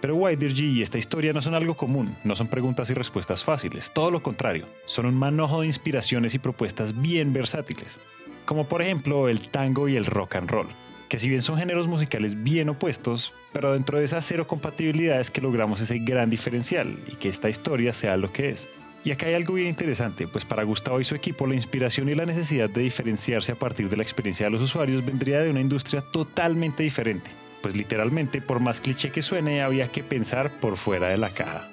Pero 0.00 0.16
Widergy 0.16 0.78
y 0.78 0.82
esta 0.82 0.98
historia 0.98 1.32
no 1.32 1.42
son 1.42 1.54
algo 1.54 1.76
común, 1.76 2.16
no 2.24 2.34
son 2.34 2.48
preguntas 2.48 2.88
y 2.88 2.94
respuestas 2.94 3.44
fáciles, 3.44 3.92
todo 3.92 4.10
lo 4.10 4.22
contrario, 4.22 4.66
son 4.86 5.06
un 5.06 5.14
manojo 5.14 5.60
de 5.60 5.66
inspiraciones 5.66 6.34
y 6.34 6.38
propuestas 6.38 7.00
bien 7.00 7.32
versátiles, 7.34 8.00
como 8.46 8.66
por 8.66 8.80
ejemplo 8.80 9.28
el 9.28 9.50
tango 9.50 9.88
y 9.88 9.96
el 9.96 10.06
rock 10.06 10.36
and 10.36 10.50
roll, 10.50 10.68
que 11.10 11.18
si 11.18 11.28
bien 11.28 11.42
son 11.42 11.58
géneros 11.58 11.86
musicales 11.86 12.42
bien 12.42 12.70
opuestos, 12.70 13.34
pero 13.52 13.72
dentro 13.74 13.98
de 13.98 14.04
esas 14.04 14.24
cero 14.24 14.46
compatibilidades 14.46 15.30
que 15.30 15.42
logramos 15.42 15.80
ese 15.82 15.98
gran 15.98 16.30
diferencial 16.30 16.98
y 17.06 17.16
que 17.16 17.28
esta 17.28 17.50
historia 17.50 17.92
sea 17.92 18.16
lo 18.16 18.32
que 18.32 18.50
es. 18.50 18.68
Y 19.02 19.12
acá 19.12 19.26
hay 19.26 19.34
algo 19.34 19.54
bien 19.54 19.68
interesante, 19.68 20.28
pues 20.28 20.44
para 20.44 20.62
Gustavo 20.62 21.00
y 21.00 21.04
su 21.04 21.14
equipo 21.14 21.46
la 21.46 21.54
inspiración 21.54 22.08
y 22.08 22.14
la 22.14 22.26
necesidad 22.26 22.68
de 22.68 22.82
diferenciarse 22.82 23.52
a 23.52 23.58
partir 23.58 23.88
de 23.88 23.96
la 23.96 24.02
experiencia 24.02 24.46
de 24.46 24.52
los 24.52 24.60
usuarios 24.60 25.04
vendría 25.04 25.40
de 25.40 25.50
una 25.50 25.60
industria 25.60 26.02
totalmente 26.02 26.82
diferente, 26.82 27.30
pues 27.62 27.76
literalmente, 27.76 28.40
por 28.40 28.60
más 28.60 28.80
cliché 28.80 29.10
que 29.10 29.22
suene, 29.22 29.62
había 29.62 29.88
que 29.88 30.02
pensar 30.02 30.60
por 30.60 30.76
fuera 30.76 31.08
de 31.08 31.18
la 31.18 31.30
caja. 31.30 31.68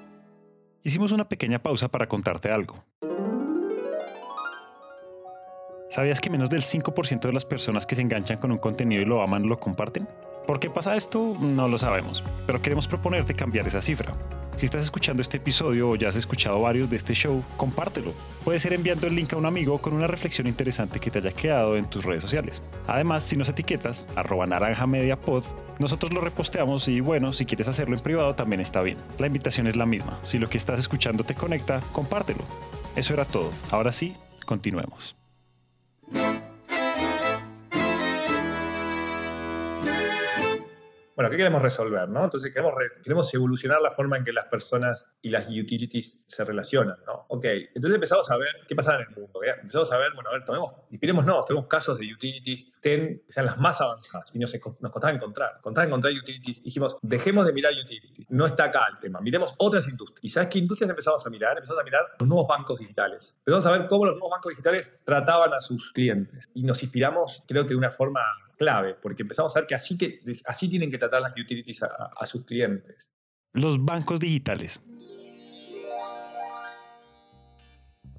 Hicimos 0.84 1.12
una 1.12 1.27
pequeña 1.27 1.60
pausa 1.60 1.89
para 1.89 2.08
contarte 2.08 2.50
algo. 2.51 2.84
¿Sabías 5.89 6.20
que 6.20 6.29
menos 6.29 6.50
del 6.50 6.62
5% 6.62 7.22
de 7.22 7.34
las 7.34 7.46
personas 7.46 7.86
que 7.86 7.96
se 7.96 8.01
enganchan 8.01 8.38
con 8.38 8.51
un 8.51 8.58
contenido 8.58 9.01
y 9.01 9.06
lo 9.06 9.22
aman 9.22 9.48
lo 9.48 9.58
comparten? 9.58 10.08
¿Por 10.46 10.60
qué 10.60 10.70
pasa 10.70 10.96
esto? 10.96 11.36
No 11.39 11.67
lo 11.67 11.77
sabemos, 11.77 12.24
pero 12.46 12.62
queremos 12.62 12.88
proponerte 12.88 13.34
cambiar 13.34 13.67
esa 13.67 13.82
cifra. 13.82 14.13
Si 14.58 14.66
estás 14.66 14.82
escuchando 14.82 15.22
este 15.22 15.38
episodio 15.38 15.92
o 15.92 15.96
ya 15.96 16.10
has 16.10 16.16
escuchado 16.16 16.60
varios 16.60 16.90
de 16.90 16.96
este 16.96 17.14
show, 17.14 17.44
compártelo. 17.58 18.12
Puede 18.44 18.60
ser 18.60 18.74
enviando 18.74 19.06
el 19.06 19.16
link 19.16 19.32
a 19.34 19.38
un 19.38 19.46
amigo 19.46 19.78
con 19.78 19.94
una 19.94 20.08
reflexión 20.08 20.48
interesante 20.48 21.00
que 21.00 21.12
te 21.12 21.20
haya 21.20 21.32
quedado 21.32 21.78
en 21.78 21.88
tus 21.88 22.04
redes 22.04 22.24
sociales. 22.24 22.64
Además, 22.88 23.24
si 23.24 23.38
nos 23.38 23.50
etiquetas, 23.50 24.08
arroba 24.16 24.48
naranja 24.48 24.88
nosotros 25.78 26.12
lo 26.12 26.22
reposteamos 26.22 26.88
y 26.88 27.02
bueno, 27.02 27.34
si 27.34 27.46
quieres 27.46 27.68
hacerlo 27.68 27.96
en 27.96 28.02
privado 28.02 28.34
también 28.34 28.60
está 28.60 28.82
bien. 28.82 28.98
La 29.20 29.28
invitación 29.28 29.68
es 29.68 29.76
la 29.76 29.86
misma. 29.86 30.20
Si 30.24 30.40
lo 30.40 30.50
que 30.50 30.58
estás 30.58 30.80
escuchando 30.80 31.24
te 31.24 31.36
conecta, 31.36 31.82
compártelo. 31.92 32.44
Eso 32.96 33.14
era 33.14 33.26
todo. 33.26 33.52
Ahora 33.70 33.92
sí, 33.92 34.16
continuemos. 34.48 35.16
Bueno, 41.17 41.31
¿qué 41.31 41.38
queremos 41.38 41.63
resolver? 41.63 42.07
¿no? 42.07 42.25
Entonces 42.25 42.53
queremos, 42.53 42.75
queremos 43.01 43.33
evolucionar 43.33 43.81
la 43.81 43.89
forma 43.89 44.17
en 44.17 44.24
que 44.24 44.31
las 44.31 44.45
personas 44.45 45.12
y 45.19 45.29
las 45.29 45.50
utilities 45.50 46.25
se 46.27 46.45
relacionan. 46.45 46.95
¿no? 47.07 47.25
Ok, 47.29 47.43
entonces 47.74 47.95
empezamos 47.95 48.29
a 48.29 48.38
ver 48.38 48.50
qué 48.67 48.75
pasa 48.75 48.93
en 48.93 49.01
el 49.01 49.09
mundo. 49.09 49.39
Empezamos 49.43 49.91
a 49.91 49.97
ver, 49.97 50.13
bueno, 50.13 50.29
a 50.29 50.33
ver, 50.33 50.45
tomemos, 50.45 51.25
no, 51.25 51.43
tenemos 51.43 51.65
casos 51.65 51.97
de 51.97 52.13
utilities 52.13 52.71
que 52.79 53.24
sean 53.29 53.47
las 53.47 53.57
más 53.57 53.81
avanzadas 53.81 54.29
y 54.36 54.38
nos, 54.38 54.53
nos 54.79 54.91
costaba 54.91 55.12
encontrar. 55.12 55.59
Costaba 55.59 55.88
encontrar 55.88 56.13
utilities. 56.13 56.62
Dijimos, 56.62 56.97
dejemos 57.01 57.47
de 57.47 57.53
mirar 57.53 57.74
utilities. 57.74 58.29
No 58.29 58.45
está 58.45 58.65
acá 58.65 58.86
el 58.93 59.00
tema. 59.00 59.19
Miremos 59.19 59.55
otras 59.57 59.88
industrias. 59.88 60.24
¿Y 60.24 60.29
sabes 60.29 60.50
qué 60.50 60.59
industrias 60.59 60.88
empezamos 60.88 61.25
a 61.25 61.31
mirar? 61.31 61.57
Empezamos 61.57 61.81
a 61.81 61.83
mirar 61.83 62.01
los 62.19 62.29
nuevos 62.29 62.47
bancos 62.47 62.77
digitales. 62.77 63.36
Empezamos 63.39 63.65
a 63.65 63.71
ver 63.71 63.88
cómo 63.88 64.05
los 64.05 64.13
nuevos 64.13 64.33
bancos 64.33 64.51
digitales 64.51 65.01
trataban 65.03 65.51
a 65.51 65.62
sus 65.62 65.91
clientes. 65.93 66.47
Y 66.53 66.62
nos 66.62 66.83
inspiramos, 66.83 67.43
creo 67.47 67.63
que 67.63 67.69
de 67.69 67.75
una 67.77 67.89
forma 67.89 68.21
clave, 68.58 68.96
porque 68.96 69.24
empezamos 69.24 69.56
a 69.56 69.60
ver 69.60 69.68
que 69.68 69.76
así, 69.76 69.98
que, 69.98 70.22
así 70.46 70.68
tienen 70.70 70.92
que 70.92 70.98
tratar 70.98 71.22
las 71.22 71.32
utilities 71.32 71.84
a, 71.84 72.26
sus 72.26 72.46
clientes. 72.46 73.10
Los 73.54 73.84
bancos 73.84 74.20
digitales. 74.20 74.82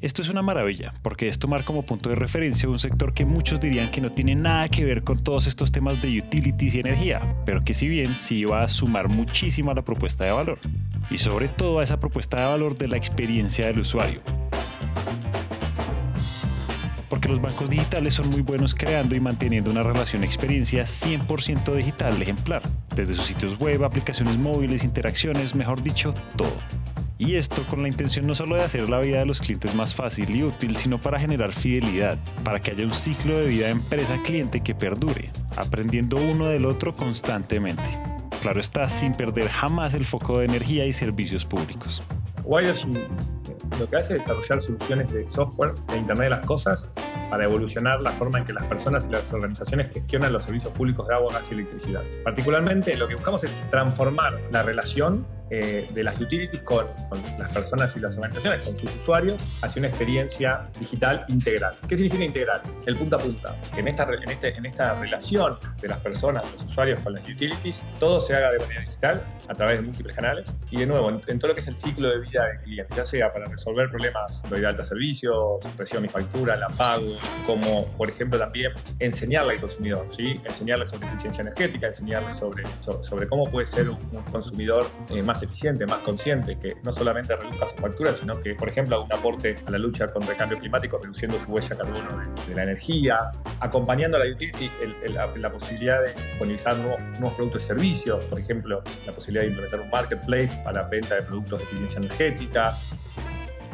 Esto 0.00 0.23
es 0.23 0.28
una 0.28 0.42
maravilla, 0.42 0.95
porque 1.02 1.26
es 1.26 1.40
tomar 1.40 1.64
como 1.64 1.83
punto 1.83 2.09
de 2.09 2.14
referencia 2.14 2.68
un 2.68 2.78
sector 2.78 3.12
que 3.12 3.25
muchos 3.25 3.59
dirían 3.59 3.90
que 3.90 4.00
no 4.00 4.12
tiene 4.12 4.37
nada 4.37 4.68
que 4.68 4.85
ver 4.85 5.02
con 5.02 5.23
todos 5.25 5.49
estos 5.49 5.73
temas 5.73 6.00
de 6.00 6.18
utilities 6.21 6.76
y 6.76 6.80
energía, 6.80 7.42
pero 7.45 7.64
que 7.64 7.75
si 7.75 7.88
bien 7.88 8.14
sí 8.14 8.45
va 8.45 8.62
a 8.62 8.68
sumar 8.68 9.09
muchísimo 9.09 9.73
a 9.73 9.75
la 9.75 9.85
propuesta 9.85 10.25
de 10.25 10.30
valor, 10.30 10.61
y 11.11 11.18
sobre 11.18 11.49
todo 11.49 11.80
a 11.80 11.83
esa 11.83 11.99
propuesta 11.99 12.38
de 12.38 12.47
valor 12.47 12.78
de 12.78 12.87
la 12.87 12.97
experiencia 12.97 13.66
del 13.66 13.80
usuario 13.80 14.38
porque 17.18 17.30
los 17.30 17.42
bancos 17.42 17.68
digitales 17.68 18.14
son 18.14 18.30
muy 18.30 18.42
buenos 18.42 18.76
creando 18.76 19.16
y 19.16 19.20
manteniendo 19.20 19.72
una 19.72 19.82
relación 19.82 20.22
experiencia 20.22 20.84
100% 20.84 21.75
digital 21.75 22.22
ejemplar, 22.22 22.62
desde 22.94 23.14
sus 23.14 23.26
sitios 23.26 23.58
web, 23.58 23.82
aplicaciones 23.82 24.38
móviles, 24.38 24.84
interacciones, 24.84 25.56
mejor 25.56 25.82
dicho, 25.82 26.14
todo. 26.37 26.52
Y 27.18 27.34
esto 27.34 27.66
con 27.66 27.82
la 27.82 27.88
intención 27.88 28.25
no 28.28 28.37
solo 28.37 28.54
de 28.54 28.62
hacer 28.62 28.88
la 28.88 29.00
vida 29.00 29.18
de 29.18 29.26
los 29.26 29.40
clientes 29.40 29.75
más 29.75 29.96
fácil 29.96 30.32
y 30.32 30.44
útil, 30.44 30.76
sino 30.76 31.00
para 31.00 31.18
generar 31.18 31.52
fidelidad, 31.52 32.18
para 32.44 32.60
que 32.60 32.70
haya 32.70 32.84
un 32.84 32.94
ciclo 32.94 33.37
de 33.37 33.48
vida 33.48 33.68
empresa-cliente 33.68 34.60
que 34.60 34.76
perdure, 34.76 35.32
aprendiendo 35.56 36.18
uno 36.18 36.46
del 36.46 36.66
otro 36.66 36.94
constantemente. 36.94 37.98
Claro 38.40 38.60
está, 38.60 38.88
sin 38.88 39.12
perder 39.14 39.48
jamás 39.48 39.92
el 39.94 40.04
foco 40.04 40.38
de 40.38 40.44
energía 40.44 40.87
y 40.87 40.92
servicios 40.92 41.44
públicos 41.44 42.00
lo 43.78 43.88
que 43.88 43.96
hace 43.96 44.14
es 44.14 44.20
desarrollar 44.20 44.62
soluciones 44.62 45.12
de 45.12 45.28
software 45.28 45.75
de 45.88 45.98
Internet 45.98 46.25
de 46.25 46.30
las 46.30 46.40
Cosas 46.40 46.90
para 47.30 47.44
evolucionar 47.44 48.00
la 48.00 48.12
forma 48.12 48.38
en 48.38 48.44
que 48.44 48.52
las 48.52 48.64
personas 48.64 49.06
y 49.08 49.12
las 49.12 49.32
organizaciones 49.32 49.92
gestionan 49.92 50.32
los 50.32 50.44
servicios 50.44 50.73
públicos 50.73 51.06
de 51.08 51.14
agua, 51.14 51.32
gas 51.32 51.50
y 51.50 51.54
electricidad. 51.54 52.02
Particularmente 52.25 52.97
lo 52.97 53.08
que 53.08 53.14
buscamos 53.14 53.44
es 53.44 53.52
transformar 53.70 54.40
la 54.50 54.62
relación 54.62 55.26
eh, 55.50 55.88
de 55.92 56.02
las 56.02 56.20
utilities 56.20 56.62
con, 56.62 56.86
las 57.38 57.52
personas 57.52 57.96
y 57.96 58.00
las 58.00 58.16
organizaciones, 58.16 58.64
con 58.64 58.76
sus 58.76 58.94
usuarios, 58.96 59.40
hacia 59.62 59.80
una 59.80 59.88
experiencia 59.88 60.68
digital 60.78 61.24
integral. 61.28 61.76
¿Qué 61.88 61.96
significa 61.96 62.24
integral? 62.24 62.62
El 62.86 62.96
punta 62.96 63.16
a 63.16 63.18
punta. 63.18 63.56
Que 63.74 63.80
en 63.80 63.88
esta, 63.88 64.04
en, 64.04 64.30
este, 64.30 64.56
en 64.56 64.66
esta 64.66 64.94
relación 64.94 65.58
de 65.80 65.88
las 65.88 65.98
personas, 65.98 66.44
los 66.52 66.64
usuarios 66.64 67.00
con 67.00 67.14
las 67.14 67.28
utilities, 67.28 67.82
todo 67.98 68.20
se 68.20 68.34
haga 68.34 68.50
de 68.52 68.58
manera 68.58 68.80
digital 68.80 69.22
a 69.48 69.54
través 69.54 69.78
de 69.78 69.86
múltiples 69.86 70.14
canales 70.14 70.56
y 70.70 70.78
de 70.78 70.86
nuevo, 70.86 71.10
en, 71.10 71.38
todo 71.38 71.48
lo 71.48 71.54
que 71.54 71.60
es 71.60 71.68
el 71.68 71.76
ciclo 71.76 72.10
de 72.10 72.20
vida 72.20 72.46
del 72.46 72.60
cliente, 72.60 72.94
ya 72.94 73.04
sea 73.04 73.32
para 73.32 73.46
resolver 73.46 73.88
problemas 73.90 74.42
de 74.42 74.66
alta 74.66 74.84
servicios, 74.84 75.64
recibo 75.76 76.00
mi 76.00 76.08
factura, 76.08 76.56
la 76.56 76.68
pago, 76.68 77.14
como 77.46 77.86
por 77.96 78.08
ejemplo 78.08 78.38
también 78.38 78.72
enseñarle 78.98 79.54
al 79.54 79.60
consumidor, 79.60 80.06
¿sí? 80.10 80.40
enseñarle 80.44 80.86
sobre 80.86 81.06
eficiencia 81.08 81.42
energética, 81.42 81.86
enseñarle 81.86 82.32
sobre, 82.34 82.64
sobre, 83.00 83.28
cómo 83.28 83.50
puede 83.50 83.66
ser 83.66 83.88
un, 83.88 83.98
consumidor 84.30 84.88
eh, 85.10 85.22
más 85.22 85.38
eficiente, 85.42 85.87
más 85.87 86.00
consciente, 86.00 86.59
que 86.59 86.76
no 86.83 86.92
solamente 86.92 87.37
reduzca 87.37 87.68
su 87.68 87.76
factura, 87.76 88.14
sino 88.14 88.40
que, 88.40 88.54
por 88.54 88.68
ejemplo, 88.68 88.97
haga 88.97 89.04
un 89.04 89.12
aporte 89.12 89.57
a 89.66 89.71
la 89.71 89.78
lucha 89.78 90.09
contra 90.12 90.33
el 90.33 90.38
cambio 90.38 90.59
climático, 90.59 90.99
reduciendo 90.99 91.38
su 91.38 91.50
huella 91.50 91.68
de 91.68 91.76
carbono 91.76 92.35
de, 92.47 92.54
la 92.54 92.62
energía, 92.62 93.18
acompañando 93.61 94.16
a 94.16 94.25
la 94.25 94.33
utility 94.33 94.71
la, 95.37 95.52
posibilidad 95.52 96.02
de 96.02 96.14
disponibilizar 96.14 96.76
nuevos, 96.76 97.00
nuevos, 97.18 97.35
productos 97.35 97.62
y 97.62 97.66
servicios, 97.66 98.25
por 98.25 98.38
ejemplo, 98.38 98.83
la 99.07 99.12
posibilidad 99.12 99.42
de 99.42 99.49
implementar 99.49 99.80
un 99.80 99.90
marketplace 99.90 100.57
para 100.64 100.83
venta 100.85 101.16
de 101.16 101.23
productos 101.23 101.59
de 101.61 101.64
eficiencia 101.64 101.99
energética, 101.99 102.76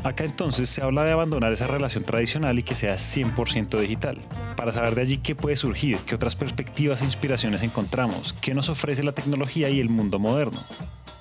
Acá 0.05 0.25
entonces 0.25 0.69
se 0.69 0.83
habla 0.83 1.03
de 1.05 1.13
abandonar 1.13 1.55
esa 1.55 1.67
relación 1.67 2.05
tradicional 2.05 2.59
y 2.59 2.63
que 2.63 2.77
sea 2.77 2.97
100% 2.97 3.81
digital. 3.81 4.19
Para 4.55 4.71
saber 4.71 4.95
de 4.95 5.01
allí 5.01 5.17
qué 5.17 5.35
puede 5.35 5.57
surgir, 5.57 5.97
qué 6.01 6.15
otras 6.15 6.37
perspectivas 6.37 7.01
e 7.01 7.07
inspiraciones 7.07 7.63
encontramos, 7.63 8.35
qué 8.35 8.53
nos 8.53 8.69
ofrece 8.69 9.03
la 9.03 9.13
tecnología 9.13 9.71
y 9.71 9.81
el 9.81 9.89
mundo 9.89 10.19
moderno. 10.19 10.61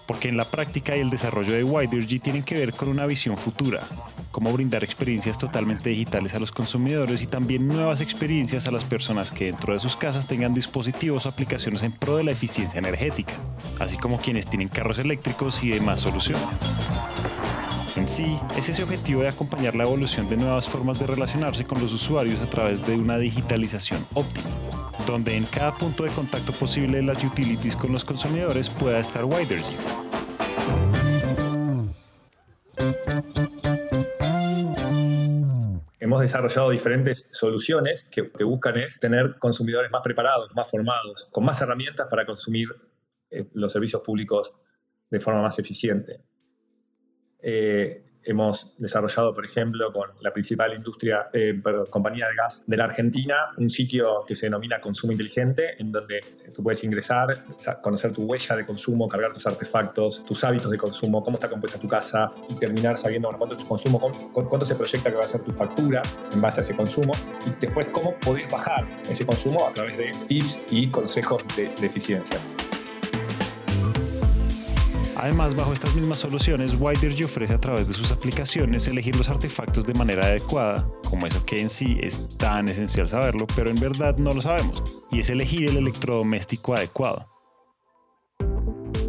Porque 0.05 0.29
en 0.29 0.38
la 0.38 0.45
práctica 0.45 0.98
y 0.98 1.00
el 1.00 1.10
desarrollo 1.10 1.53
de 1.53 1.63
Widergy 1.63 2.19
tienen 2.19 2.43
que 2.43 2.55
ver 2.55 2.74
con 2.74 2.89
una 2.89 3.05
visión 3.05 3.38
futura, 3.38 3.88
cómo 4.31 4.51
brindar 4.51 4.83
experiencias 4.83 5.38
totalmente 5.38 5.89
digitales 5.89 6.33
a 6.33 6.39
los 6.39 6.51
consumidores 6.51 7.22
y 7.22 7.27
también 7.27 7.67
nuevas 7.67 8.01
experiencias 8.01 8.67
a 8.67 8.72
las 8.72 8.83
personas 8.83 9.31
que 9.31 9.45
dentro 9.45 9.74
de 9.74 9.79
sus 9.79 9.95
casas 9.95 10.27
tengan 10.27 10.53
dispositivos 10.53 11.25
o 11.25 11.29
aplicaciones 11.29 11.83
en 11.83 11.91
pro 11.91 12.17
de 12.17 12.24
la 12.24 12.31
eficiencia 12.31 12.79
energética, 12.79 13.33
así 13.79 13.98
como 13.98 14.19
quienes 14.19 14.48
tienen 14.48 14.67
carros 14.67 15.00
eléctricos 15.00 15.63
y 15.63 15.69
demás 15.69 16.01
soluciones. 16.01 16.43
En 17.95 18.07
sí, 18.07 18.39
es 18.57 18.67
ese 18.69 18.81
objetivo 18.81 19.22
de 19.22 19.27
acompañar 19.27 19.75
la 19.75 19.83
evolución 19.83 20.27
de 20.27 20.36
nuevas 20.36 20.67
formas 20.67 21.00
de 21.00 21.05
relacionarse 21.05 21.63
con 21.63 21.79
los 21.79 21.93
usuarios 21.93 22.41
a 22.41 22.50
través 22.50 22.86
de 22.88 22.95
una 22.95 23.19
digitalización 23.19 24.03
óptima, 24.15 24.50
donde 25.08 25.36
en 25.36 25.46
cada 25.46 25.76
punto 25.78 26.04
de 26.04 26.12
contacto 26.12 26.54
posible 26.54 26.98
de 26.98 27.04
las 27.04 27.24
utilities 27.24 27.76
con 27.76 27.92
los 27.92 28.06
consumidores 28.06 28.70
pueda 28.70 29.00
estar 29.00 29.26
Widergy. 29.26 29.78
hemos 36.00 36.22
desarrollado 36.22 36.70
diferentes 36.70 37.30
soluciones 37.32 38.04
que, 38.04 38.30
que, 38.32 38.44
buscan 38.44 38.78
es 38.78 39.00
tener 39.00 39.40
consumidores 39.40 39.90
más 39.90 40.02
preparados, 40.04 40.54
más 40.54 40.70
formados, 40.70 41.28
con 41.32 41.44
más 41.44 41.60
herramientas 41.60 42.08
para 42.08 42.24
consumir 42.26 42.70
eh, 43.32 43.50
los 43.54 43.72
servicios 43.72 44.02
públicos 44.04 44.54
de 45.10 45.20
forma 45.20 45.42
más 45.42 45.58
eficiente. 45.58 46.22
Eh, 47.40 48.02
hemos 48.25 48.72
desarrollado, 48.77 49.34
por 49.34 49.46
ejemplo, 49.46 49.92
con 49.92 50.10
la 50.22 50.32
principal 50.32 50.74
industria, 50.74 51.30
eh, 51.34 51.53
compañía 51.89 52.27
de 52.27 52.36
gas 52.36 52.63
de 52.65 52.77
la 52.77 52.86
Argentina, 52.86 53.36
un 53.58 53.70
sitio 53.70 54.24
que 54.25 54.36
se 54.36 54.48
denomina 54.48 54.80
Consumo 54.80 55.12
Inteligente, 55.12 55.75
en 55.80 55.92
donde 55.92 56.22
tú 56.56 56.63
puedes 56.63 56.84
ingresar, 56.84 57.46
conocer 57.82 58.12
tu 58.12 58.24
huella 58.24 58.56
de 58.56 58.65
consumo, 58.65 59.08
cargar 59.08 59.34
tus 59.34 59.46
artefactos, 59.48 60.24
tus 60.25 60.44
hábitos 60.44 60.72
de 60.72 60.77
consumo, 60.77 61.24
cómo 61.24 61.36
está 61.36 61.50
compuesta 61.50 61.80
tu 61.80 61.88
casa 61.88 62.32
y 62.50 62.56
terminar 62.56 62.98
sabiendo 62.98 63.30
cuánto 63.38 63.56
es 63.56 63.62
tu 63.62 63.68
consumo, 63.68 64.00
cuánto 64.34 64.65
se 64.65 64.75
proyecta 64.75 65.10
que 65.10 65.15
va 65.15 65.24
a 65.24 65.27
ser 65.27 65.42
tu 65.42 65.51
factura 65.51 66.01
en 66.32 66.42
base 66.42 66.60
a 66.60 66.62
ese 66.62 66.75
consumo 66.75 67.13
y 67.46 67.51
después 67.60 67.88
cómo 67.92 68.15
podés 68.20 68.50
bajar 68.50 68.88
ese 69.10 69.25
consumo 69.25 69.68
a 69.68 69.74
través 69.74 69.98
de 69.98 70.12
tips 70.27 70.60
y 70.72 70.89
consejos 70.89 71.44
de 71.56 71.65
eficiencia. 71.86 72.39
Además, 75.24 75.56
bajo 75.56 75.72
estas 75.72 75.96
mismas 75.96 76.20
soluciones, 76.20 76.75
Widergy 76.77 77.24
ofrece 77.24 77.53
a 77.53 77.58
través 77.58 77.88
de 77.88 77.94
sus 77.94 78.12
aplicaciones 78.12 78.89
elegir 78.89 79.15
los 79.15 79.30
artefactos 79.30 79.88
de 79.88 79.94
manera 79.94 80.25
adecuada, 80.25 80.86
como 81.10 81.25
eso 81.25 81.46
que 81.46 81.62
en 81.62 81.70
sí 81.70 81.98
es 82.01 82.27
tan 82.38 82.68
esencial 82.68 83.08
saberlo, 83.08 83.48
pero 83.56 83.70
en 83.70 83.80
verdad 83.80 84.18
no 84.18 84.34
lo 84.34 84.42
sabemos, 84.42 84.84
y 85.12 85.20
es 85.20 85.30
elegir 85.30 85.70
el 85.70 85.77
electrodoméstico 85.77 86.75
adecuado. 86.75 87.25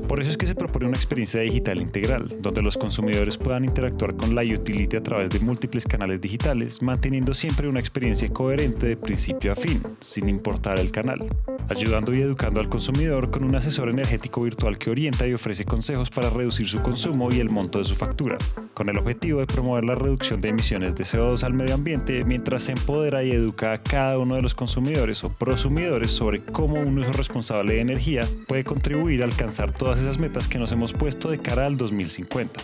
Por 0.07 0.21
eso 0.21 0.31
es 0.31 0.37
que 0.37 0.47
se 0.47 0.55
propone 0.55 0.87
una 0.87 0.97
experiencia 0.97 1.41
digital 1.41 1.83
integral, 1.83 2.29
donde 2.41 2.63
los 2.63 2.79
consumidores 2.79 3.37
puedan 3.37 3.65
interactuar 3.65 4.15
con 4.15 4.37
la 4.37 4.43
utility 4.43 4.97
a 4.97 5.03
través 5.03 5.31
de 5.31 5.41
múltiples 5.41 5.85
canales 5.85 6.21
digitales, 6.21 6.81
manteniendo 6.81 7.35
siempre 7.35 7.67
una 7.67 7.81
experiencia 7.81 8.33
coherente 8.33 8.87
de 8.87 8.97
principio 8.97 9.51
a 9.51 9.57
fin, 9.57 9.83
sin 9.99 10.29
importar 10.29 10.79
el 10.79 10.93
canal 10.93 11.29
ayudando 11.69 12.15
y 12.15 12.21
educando 12.21 12.61
al 12.61 12.69
consumidor 12.69 13.31
con 13.31 13.45
un 13.45 13.55
asesor 13.55 13.89
energético 13.89 14.43
virtual 14.43 14.79
que 14.79 14.91
orienta 14.91 15.27
y 15.27 15.35
ofrece 15.35 15.65
consejos 15.65 16.11
para 16.11 16.31
reducir 16.31 16.69
su 16.69 16.81
consumo 16.83 17.33
y 17.33 17.41
el 17.41 17.51
monto 17.51 17.79
de 17.79 17.85
su 17.85 17.95
factura, 17.95 18.39
con 18.75 18.89
el 18.89 18.99
objetivo 18.99 19.41
de 19.41 19.47
promover 19.47 19.85
la 19.85 19.95
reducción 19.95 20.41
de 20.41 20.51
emisiones 20.51 20.95
de 20.95 21.05
CO2 21.05 21.43
al 21.45 21.55
medio 21.55 21.75
ambiente 21.75 22.25
mientras 22.25 22.65
se 22.65 22.73
empodera 22.73 23.23
y 23.23 23.31
educa 23.31 23.73
a 23.73 23.83
cada 23.83 24.19
uno 24.19 24.37
de 24.37 24.43
los 24.43 24.55
consumidores 24.55 25.25
o 25.25 25.31
prosumidores 25.31 26.11
sobre 26.11 26.43
cómo 26.43 26.75
un 26.75 26.99
uso 26.99 27.13
responsable 27.13 27.75
de 27.75 27.81
energía 27.81 28.29
puede 28.47 28.65
contribuir 28.65 29.23
a 29.23 29.27
alcanzar 29.27 29.73
todas 29.73 30.01
esas 30.01 30.19
metas 30.19 30.49
que 30.49 30.59
nos 30.59 30.73
hemos 30.73 30.93
puesto 30.93 31.31
de 31.31 31.39
cara 31.39 31.67
al 31.67 31.77
2050. 31.77 32.61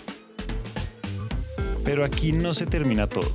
Pero 1.84 2.04
aquí 2.04 2.32
no 2.32 2.54
se 2.54 2.66
termina 2.66 3.06
todo. 3.06 3.32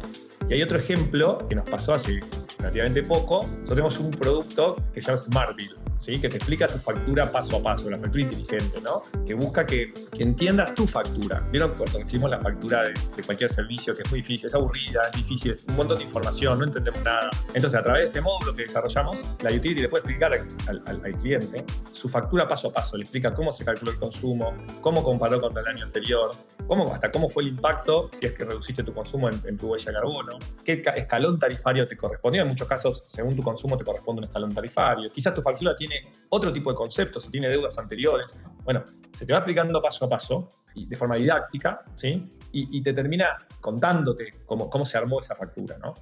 Y 0.49 0.53
hay 0.53 0.61
otro 0.61 0.77
ejemplo 0.77 1.47
que 1.49 1.55
nos 1.55 1.67
pasó 1.67 1.93
hace 1.93 2.19
relativamente 2.65 3.03
poco. 3.03 3.41
Nosotros 3.41 3.69
tenemos 3.69 3.99
un 3.99 4.11
producto 4.11 4.75
que 4.93 5.01
se 5.01 5.07
llama 5.07 5.17
SmartBill. 5.17 5.84
¿Sí? 6.05 6.21
que 6.21 6.29
te 6.29 6.37
explica 6.37 6.67
tu 6.67 6.77
factura 6.77 7.31
paso 7.31 7.57
a 7.57 7.63
paso, 7.63 7.89
la 7.89 7.97
factura 7.97 8.23
inteligente, 8.23 8.79
¿no? 8.81 9.03
que 9.25 9.33
busca 9.33 9.65
que, 9.65 9.91
que 10.15 10.23
entiendas 10.23 10.73
tu 10.75 10.85
factura. 10.85 11.39
¿Vieron 11.51 11.73
cuando 11.75 11.97
decimos 11.97 12.29
la 12.29 12.39
factura 12.39 12.83
de, 12.83 13.23
cualquier 13.25 13.51
servicio, 13.51 13.93
que 13.95 14.03
es 14.03 14.11
muy 14.11 14.21
difícil, 14.21 14.47
es 14.47 14.55
aburrida, 14.55 15.07
es 15.11 15.17
difícil, 15.17 15.59
un 15.67 15.75
montón 15.75 15.97
de 15.97 16.03
información, 16.03 16.59
no 16.59 16.65
entendemos 16.65 17.01
nada? 17.03 17.29
Entonces, 17.53 17.79
a 17.79 17.83
través 17.83 18.01
de 18.03 18.07
este 18.07 18.21
módulo 18.21 18.55
que 18.55 18.63
desarrollamos, 18.63 19.19
la 19.41 19.51
utility 19.51 19.81
le 19.81 19.89
puede 19.89 20.01
explicar 20.01 20.31
al, 20.67 20.83
al, 20.85 21.15
cliente 21.19 21.65
su 21.91 22.09
factura 22.09 22.47
paso 22.47 22.67
a 22.67 22.73
paso, 22.73 22.97
le 22.97 23.03
explica 23.03 23.33
cómo 23.33 23.51
se 23.51 23.65
calculó 23.65 23.91
el 23.91 23.97
consumo, 23.97 24.53
cómo 24.81 25.03
comparó 25.03 25.41
con 25.41 25.57
el 25.57 25.65
año 25.65 25.85
anterior, 25.85 26.31
cómo, 26.67 26.93
hasta 26.93 27.09
cómo 27.09 27.29
fue 27.29 27.43
el 27.43 27.49
impacto 27.49 28.09
si 28.11 28.25
es 28.25 28.33
que 28.33 28.43
reduciste 28.43 28.83
tu 28.83 28.93
consumo 28.93 29.29
en, 29.29 29.41
en 29.45 29.57
tu 29.57 29.67
huella 29.67 29.85
de 29.85 29.93
carbono, 29.93 30.39
qué 30.63 30.83
escalón 30.95 31.39
tarifario 31.39 31.87
te 31.87 31.97
correspondió. 31.97 32.41
En 32.41 32.47
muchos 32.49 32.67
casos, 32.67 33.03
según 33.07 33.35
tu 33.35 33.41
consumo, 33.41 33.77
te 33.77 33.83
corresponde 33.83 34.19
un 34.19 34.25
escalón 34.25 34.53
tarifario. 34.53 35.11
Quizás 35.11 35.33
tu 35.33 35.41
factura 35.41 35.75
tiene 35.75 35.94
otro 36.29 36.51
tipo 36.51 36.71
de 36.71 36.75
conceptos, 36.75 37.29
tiene 37.31 37.49
deudas 37.49 37.77
anteriores. 37.77 38.39
Bueno, 38.63 38.83
se 39.13 39.25
te 39.25 39.33
va 39.33 39.39
explicando 39.39 39.81
paso 39.81 40.05
a 40.05 40.09
paso, 40.09 40.49
y 40.75 40.85
de 40.85 40.95
forma 40.95 41.15
didáctica, 41.15 41.81
¿sí? 41.93 42.29
Y, 42.51 42.81
te 42.81 42.93
termina 42.93 43.45
contándote 43.59 44.31
cómo, 44.45 44.69
cómo 44.69 44.85
se 44.85 44.97
armó 44.97 45.19
esa 45.19 45.35
factura, 45.35 45.77
¿no? 45.77 45.93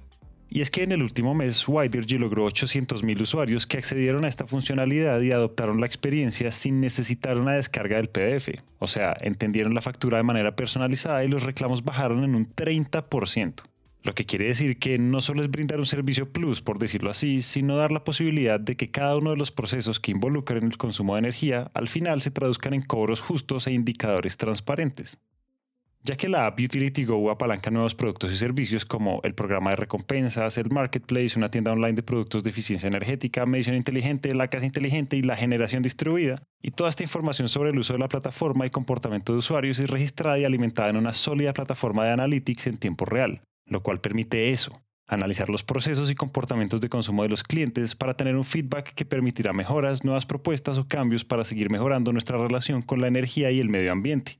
Y 0.48 0.60
es 0.60 0.70
que 0.70 0.84
en 0.84 0.92
el 0.92 1.02
último 1.02 1.34
mes 1.34 1.66
Widergy 1.66 2.16
logró 2.16 2.46
800.000 2.46 3.20
usuarios 3.20 3.66
que 3.66 3.76
accedieron 3.76 4.24
a 4.24 4.28
esta 4.28 4.46
funcionalidad 4.46 5.20
y 5.20 5.32
adoptaron 5.32 5.80
la 5.80 5.86
experiencia 5.86 6.52
sin 6.52 6.80
necesitar 6.80 7.38
una 7.38 7.54
descarga 7.54 7.96
del 7.96 8.08
PDF. 8.08 8.60
O 8.78 8.86
sea, 8.86 9.16
entendieron 9.20 9.74
la 9.74 9.80
factura 9.80 10.18
de 10.18 10.22
manera 10.22 10.54
personalizada 10.54 11.24
y 11.24 11.28
los 11.28 11.42
reclamos 11.42 11.82
bajaron 11.82 12.22
en 12.22 12.36
un 12.36 12.46
30%. 12.54 13.62
Lo 14.04 14.14
que 14.14 14.26
quiere 14.26 14.48
decir 14.48 14.78
que 14.78 14.98
no 14.98 15.22
solo 15.22 15.40
es 15.40 15.50
brindar 15.50 15.78
un 15.78 15.86
servicio 15.86 16.30
plus, 16.30 16.60
por 16.60 16.78
decirlo 16.78 17.10
así, 17.10 17.40
sino 17.40 17.76
dar 17.76 17.90
la 17.90 18.04
posibilidad 18.04 18.60
de 18.60 18.76
que 18.76 18.88
cada 18.88 19.16
uno 19.16 19.30
de 19.30 19.38
los 19.38 19.50
procesos 19.50 19.98
que 19.98 20.10
involucran 20.10 20.62
el 20.62 20.76
consumo 20.76 21.14
de 21.14 21.20
energía 21.20 21.70
al 21.72 21.88
final 21.88 22.20
se 22.20 22.30
traduzcan 22.30 22.74
en 22.74 22.82
cobros 22.82 23.22
justos 23.22 23.66
e 23.66 23.72
indicadores 23.72 24.36
transparentes. 24.36 25.22
Ya 26.02 26.16
que 26.16 26.28
la 26.28 26.44
app 26.44 26.60
Utility 26.60 27.06
Go 27.06 27.30
apalanca 27.30 27.70
nuevos 27.70 27.94
productos 27.94 28.30
y 28.30 28.36
servicios 28.36 28.84
como 28.84 29.22
el 29.24 29.34
programa 29.34 29.70
de 29.70 29.76
recompensas, 29.76 30.58
el 30.58 30.68
marketplace, 30.68 31.38
una 31.38 31.50
tienda 31.50 31.72
online 31.72 31.94
de 31.94 32.02
productos 32.02 32.44
de 32.44 32.50
eficiencia 32.50 32.88
energética, 32.88 33.46
medición 33.46 33.74
inteligente, 33.74 34.34
la 34.34 34.48
casa 34.48 34.66
inteligente 34.66 35.16
y 35.16 35.22
la 35.22 35.34
generación 35.34 35.82
distribuida, 35.82 36.42
y 36.60 36.72
toda 36.72 36.90
esta 36.90 37.04
información 37.04 37.48
sobre 37.48 37.70
el 37.70 37.78
uso 37.78 37.94
de 37.94 38.00
la 38.00 38.08
plataforma 38.08 38.66
y 38.66 38.70
comportamiento 38.70 39.32
de 39.32 39.38
usuarios 39.38 39.80
es 39.80 39.88
registrada 39.88 40.38
y 40.38 40.44
alimentada 40.44 40.90
en 40.90 40.96
una 40.96 41.14
sólida 41.14 41.54
plataforma 41.54 42.04
de 42.04 42.12
analytics 42.12 42.66
en 42.66 42.76
tiempo 42.76 43.06
real, 43.06 43.40
lo 43.66 43.82
cual 43.82 44.00
permite 44.00 44.50
eso, 44.50 44.82
analizar 45.06 45.50
los 45.50 45.62
procesos 45.62 46.10
y 46.10 46.14
comportamientos 46.14 46.80
de 46.80 46.88
consumo 46.88 47.22
de 47.22 47.28
los 47.28 47.42
clientes 47.42 47.94
para 47.94 48.14
tener 48.14 48.36
un 48.36 48.44
feedback 48.44 48.94
que 48.94 49.04
permitirá 49.04 49.52
mejoras, 49.52 50.04
nuevas 50.04 50.26
propuestas 50.26 50.78
o 50.78 50.88
cambios 50.88 51.24
para 51.24 51.44
seguir 51.44 51.70
mejorando 51.70 52.12
nuestra 52.12 52.38
relación 52.38 52.82
con 52.82 53.00
la 53.00 53.08
energía 53.08 53.50
y 53.50 53.60
el 53.60 53.68
medio 53.68 53.92
ambiente. 53.92 54.38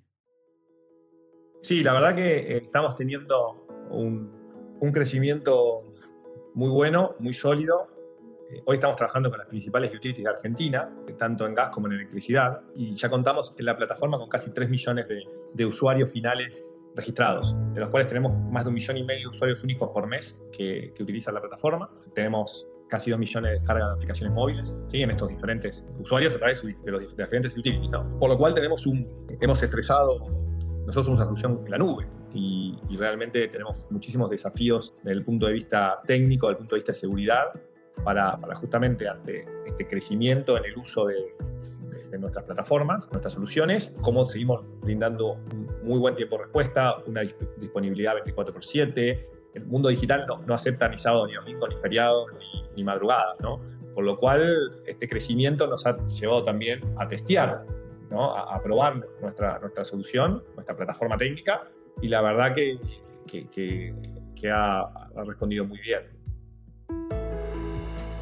Sí, 1.62 1.82
la 1.82 1.94
verdad 1.94 2.14
que 2.14 2.36
eh, 2.36 2.56
estamos 2.58 2.96
teniendo 2.96 3.66
un, 3.90 4.44
crecimiento 4.92 5.82
muy 6.54 6.68
bueno, 6.68 7.16
muy 7.20 7.32
sólido. 7.32 7.88
Eh, 8.50 8.62
hoy 8.66 8.74
estamos 8.74 8.96
trabajando 8.96 9.30
con 9.30 9.38
las 9.38 9.48
principales 9.48 9.90
utilities 9.94 10.24
de 10.24 10.30
Argentina, 10.30 10.90
tanto 11.18 11.46
en 11.46 11.54
gas 11.54 11.70
como 11.70 11.86
en 11.86 11.94
electricidad, 11.94 12.60
y 12.74 12.94
ya 12.94 13.08
contamos 13.08 13.54
en 13.58 13.64
la 13.64 13.76
plataforma 13.76 14.18
con 14.18 14.28
casi 14.28 14.50
3 14.50 14.68
millones 14.68 15.08
de, 15.08 15.22
de 15.54 15.64
usuarios 15.64 16.12
finales 16.12 16.66
registrados, 16.94 17.56
de 17.72 17.80
los 17.80 17.88
cuales 17.88 18.08
tenemos 18.08 18.32
más 18.50 18.64
de 18.64 18.68
un 18.68 18.74
millón 18.74 18.96
y 18.96 19.04
medio 19.04 19.30
de 19.30 19.36
usuarios 19.36 19.62
únicos 19.64 19.90
por 19.90 20.06
mes 20.06 20.40
que, 20.52 20.94
utilizan 21.00 21.34
la 21.34 21.40
plataforma. 21.40 21.90
Tenemos 22.14 22.66
casi 22.88 23.10
dos 23.10 23.18
millones 23.18 23.50
de 23.50 23.54
descargas 23.54 23.88
de 23.88 23.94
aplicaciones 23.94 24.34
móviles 24.34 24.78
¿sí? 24.88 25.02
en 25.02 25.10
estos 25.10 25.28
diferentes 25.28 25.84
usuarios 25.98 26.34
a 26.34 26.38
través 26.38 26.62
de 26.62 26.90
los 26.90 27.00
diferentes 27.00 27.56
utilities. 27.56 27.90
Por 28.18 28.28
lo 28.28 28.38
cual 28.38 28.54
tenemos 28.54 28.86
un, 28.86 29.26
hemos 29.40 29.62
estresado, 29.62 30.18
nosotros 30.86 31.06
somos 31.06 31.18
una 31.18 31.26
solución 31.26 31.62
en 31.64 31.70
la 31.70 31.78
nube 31.78 32.06
y, 32.32 32.78
realmente 32.96 33.48
tenemos 33.48 33.84
muchísimos 33.90 34.30
desafíos 34.30 34.94
desde 35.02 35.18
el 35.18 35.24
punto 35.24 35.46
de 35.46 35.52
vista 35.54 36.00
técnico, 36.06 36.46
desde 36.46 36.52
el 36.52 36.58
punto 36.58 36.76
de 36.76 36.78
vista 36.78 36.92
de 36.92 36.98
seguridad, 36.98 37.44
para, 38.04 38.36
para 38.40 38.54
justamente 38.54 39.08
ante 39.08 39.46
este 39.66 39.88
crecimiento 39.88 40.56
en 40.56 40.64
el 40.64 40.78
uso 40.78 41.06
de, 41.06 41.34
de 42.14 42.20
nuestras 42.20 42.44
plataformas, 42.44 43.10
nuestras 43.10 43.32
soluciones, 43.32 43.92
cómo 44.00 44.24
seguimos 44.24 44.64
brindando 44.82 45.32
un 45.52 45.68
muy 45.82 45.98
buen 45.98 46.14
tiempo 46.14 46.36
de 46.36 46.44
respuesta, 46.44 46.98
una 47.06 47.22
disponibilidad 47.56 48.14
24 48.14 48.54
x 48.54 48.68
7. 48.70 49.28
El 49.54 49.66
mundo 49.66 49.88
digital 49.88 50.24
no, 50.28 50.40
no 50.46 50.54
acepta 50.54 50.88
ni 50.88 50.96
sábado, 50.96 51.26
ni 51.26 51.34
domingo, 51.34 51.66
ni 51.66 51.76
feriados, 51.76 52.30
ni, 52.38 52.62
ni 52.76 52.84
madrugadas, 52.84 53.40
¿no? 53.40 53.60
Por 53.94 54.04
lo 54.04 54.16
cual, 54.16 54.82
este 54.86 55.08
crecimiento 55.08 55.66
nos 55.66 55.86
ha 55.86 55.96
llevado 56.06 56.44
también 56.44 56.80
a 56.98 57.08
testear, 57.08 57.64
¿no? 58.10 58.36
a, 58.36 58.60
probar 58.62 59.04
nuestra, 59.20 59.58
nuestra 59.58 59.84
solución, 59.84 60.42
nuestra 60.54 60.76
plataforma 60.76 61.16
técnica, 61.16 61.68
y 62.00 62.08
la 62.08 62.20
verdad 62.22 62.54
que, 62.54 62.78
que, 63.26 63.48
que, 64.34 64.50
ha, 64.50 64.80
ha 64.82 65.24
respondido 65.24 65.64
muy 65.64 65.80
bien 65.80 66.13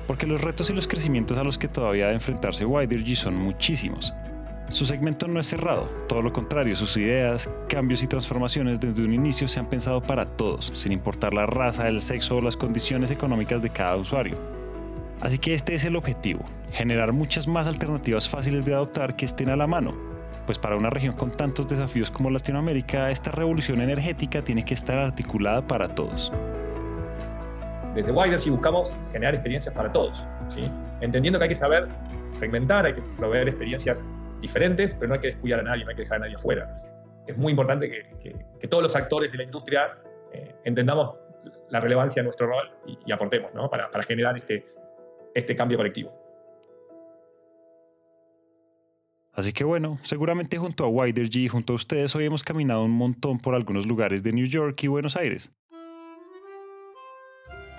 porque 0.07 0.27
los 0.27 0.41
retos 0.41 0.71
y 0.71 0.73
los 0.73 0.87
crecimientos 0.87 1.39
a 1.39 1.45
los 1.45 1.59
que 1.59 1.69
todavía 1.69 2.07
debe 2.07 2.17
enfrentarse 2.17 2.65
Widergy 2.65 3.17
son 3.17 3.37
muchísimos. 3.37 4.15
Su 4.69 4.87
segmento 4.87 5.29
no 5.29 5.39
es 5.39 5.47
cerrado, 5.47 5.85
todo 6.09 6.23
lo 6.23 6.33
contrario, 6.33 6.75
sus 6.75 6.97
ideas, 6.97 7.51
cambios 7.69 8.03
y 8.03 8.07
transformaciones 8.07 8.81
desde 8.81 9.05
un 9.05 9.13
inicio 9.13 9.47
se 9.47 9.61
han 9.61 9.69
pensado 9.69 10.01
para 10.01 10.25
todos, 10.25 10.73
sin 10.75 10.93
importar 10.93 11.35
la 11.35 11.45
raza, 11.45 11.89
el 11.89 12.01
sexo 12.01 12.37
o 12.37 12.41
las 12.41 12.57
condiciones 12.57 13.11
económicas 13.11 13.61
de 13.61 13.69
cada 13.69 13.97
usuario. 13.97 14.39
Así 15.21 15.39
que 15.39 15.53
este 15.53 15.75
es 15.75 15.85
el 15.85 15.95
objetivo, 15.95 16.45
generar 16.73 17.13
muchas 17.13 17.47
más 17.47 17.67
alternativas 17.67 18.29
fáciles 18.29 18.65
de 18.65 18.73
adoptar 18.73 19.15
que 19.15 19.27
estén 19.27 19.51
a 19.51 19.57
la 19.57 19.67
mano, 19.67 19.95
pues 20.47 20.59
para 20.59 20.77
una 20.77 20.91
región 20.91 21.15
con 21.15 21.31
tantos 21.31 21.69
desafíos 21.69 22.11
como 22.11 22.31
Latinoamérica, 22.31 23.11
esta 23.11 23.31
revolución 23.31 23.83
energética 23.83 24.43
tiene 24.43 24.65
que 24.65 24.75
estar 24.75 24.99
articulada 24.99 25.67
para 25.67 25.89
todos 25.89 26.33
desde 27.95 28.11
Wider 28.11 28.41
buscamos 28.51 28.93
generar 29.13 29.35
experiencias 29.35 29.75
para 29.75 29.93
todos, 29.93 30.27
¿sí? 30.49 30.63
entendiendo 31.01 31.39
que 31.39 31.45
hay 31.45 31.49
que 31.51 31.55
saber 31.55 31.89
segmentar, 32.33 32.87
hay 32.87 32.95
que 32.95 33.03
proveer 33.17 33.49
experiencias 33.49 34.05
diferentes, 34.41 34.95
pero 34.95 35.09
no 35.09 35.15
hay 35.15 35.21
que 35.21 35.27
descuidar 35.29 35.61
a 35.61 35.63
nadie, 35.63 35.85
no 35.85 35.91
hay 35.91 35.97
que 35.97 36.03
dejar 36.03 36.17
a 36.17 36.21
nadie 36.21 36.35
afuera. 36.35 36.83
Es 37.27 37.37
muy 37.37 37.51
importante 37.51 37.91
que, 37.91 38.69
todos 38.69 38.83
los 38.83 38.97
actores 38.97 39.31
de 39.31 39.39
la 39.39 39.45
industria 39.45 39.99
eh, 40.33 40.55
entendamos 40.65 41.17
la 41.69 41.81
relevancia 41.81 42.23
de 42.23 42.25
nuestro 42.25 42.47
rol 42.47 42.71
y, 42.87 43.13
aportemos 43.13 43.53
¿no? 43.55 43.69
para, 43.69 43.91
para, 43.91 44.03
generar 44.03 44.37
este, 44.37 44.67
este 45.35 45.55
cambio 45.55 45.77
colectivo. 45.77 46.13
Así 49.35 49.53
que 49.53 49.65
bueno, 49.65 49.99
seguramente 50.03 50.59
junto 50.59 50.85
a 50.85 50.89
Widergy 50.89 51.45
y 51.45 51.49
junto 51.49 51.73
a 51.73 51.77
ustedes 51.77 52.15
hoy 52.15 52.25
hemos 52.25 52.43
caminado 52.43 52.85
un 52.85 52.91
montón 52.91 53.39
por 53.39 53.55
algunos 53.55 53.87
lugares 53.87 54.23
de 54.23 54.33
New 54.33 54.47
York 54.47 54.83
y 54.83 54.89
Buenos 54.89 55.17
Aires. 55.17 55.55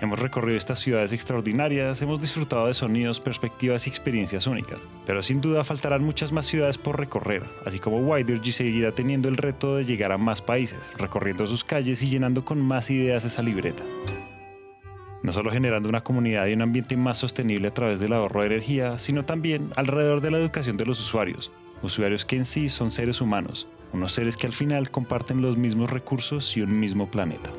Hemos 0.00 0.18
recorrido 0.18 0.58
estas 0.58 0.80
ciudades 0.80 1.12
extraordinarias, 1.12 2.02
hemos 2.02 2.20
disfrutado 2.20 2.66
de 2.66 2.74
sonidos, 2.74 3.20
perspectivas 3.20 3.86
y 3.86 3.90
experiencias 3.90 4.46
únicas, 4.46 4.80
pero 5.06 5.22
sin 5.22 5.40
duda 5.40 5.62
faltarán 5.62 6.02
muchas 6.02 6.32
más 6.32 6.46
ciudades 6.46 6.78
por 6.78 6.98
recorrer, 6.98 7.44
así 7.64 7.78
como 7.78 7.98
Widergy 7.98 8.50
seguirá 8.52 8.92
teniendo 8.92 9.28
el 9.28 9.36
reto 9.36 9.76
de 9.76 9.84
llegar 9.84 10.10
a 10.10 10.18
más 10.18 10.42
países, 10.42 10.92
recorriendo 10.98 11.46
sus 11.46 11.62
calles 11.62 12.02
y 12.02 12.10
llenando 12.10 12.44
con 12.44 12.60
más 12.60 12.90
ideas 12.90 13.24
esa 13.24 13.42
libreta. 13.42 13.84
No 15.22 15.32
solo 15.32 15.50
generando 15.50 15.88
una 15.88 16.02
comunidad 16.02 16.48
y 16.48 16.54
un 16.54 16.62
ambiente 16.62 16.96
más 16.96 17.18
sostenible 17.18 17.68
a 17.68 17.74
través 17.74 18.00
del 18.00 18.12
ahorro 18.12 18.40
de 18.40 18.48
energía, 18.48 18.98
sino 18.98 19.24
también 19.24 19.70
alrededor 19.76 20.20
de 20.20 20.32
la 20.32 20.38
educación 20.38 20.76
de 20.76 20.86
los 20.86 21.00
usuarios, 21.00 21.52
usuarios 21.82 22.24
que 22.24 22.36
en 22.36 22.44
sí 22.44 22.68
son 22.68 22.90
seres 22.90 23.20
humanos, 23.20 23.68
unos 23.92 24.12
seres 24.12 24.36
que 24.36 24.48
al 24.48 24.52
final 24.52 24.90
comparten 24.90 25.40
los 25.40 25.56
mismos 25.56 25.90
recursos 25.90 26.56
y 26.56 26.62
un 26.62 26.78
mismo 26.78 27.10
planeta. 27.10 27.50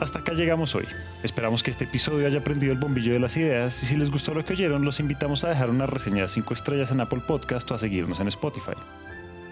Hasta 0.00 0.20
acá 0.20 0.32
llegamos 0.32 0.74
hoy. 0.74 0.86
Esperamos 1.22 1.62
que 1.62 1.70
este 1.70 1.84
episodio 1.84 2.26
haya 2.26 2.42
prendido 2.42 2.72
el 2.72 2.78
bombillo 2.78 3.12
de 3.12 3.20
las 3.20 3.36
ideas 3.36 3.82
y 3.82 3.86
si 3.86 3.98
les 3.98 4.10
gustó 4.10 4.32
lo 4.32 4.42
que 4.46 4.54
oyeron, 4.54 4.82
los 4.82 4.98
invitamos 4.98 5.44
a 5.44 5.50
dejar 5.50 5.68
una 5.68 5.86
reseña 5.86 6.22
de 6.22 6.28
5 6.28 6.54
estrellas 6.54 6.90
en 6.90 7.02
Apple 7.02 7.20
Podcast 7.26 7.70
o 7.70 7.74
a 7.74 7.78
seguirnos 7.78 8.18
en 8.18 8.28
Spotify. 8.28 8.72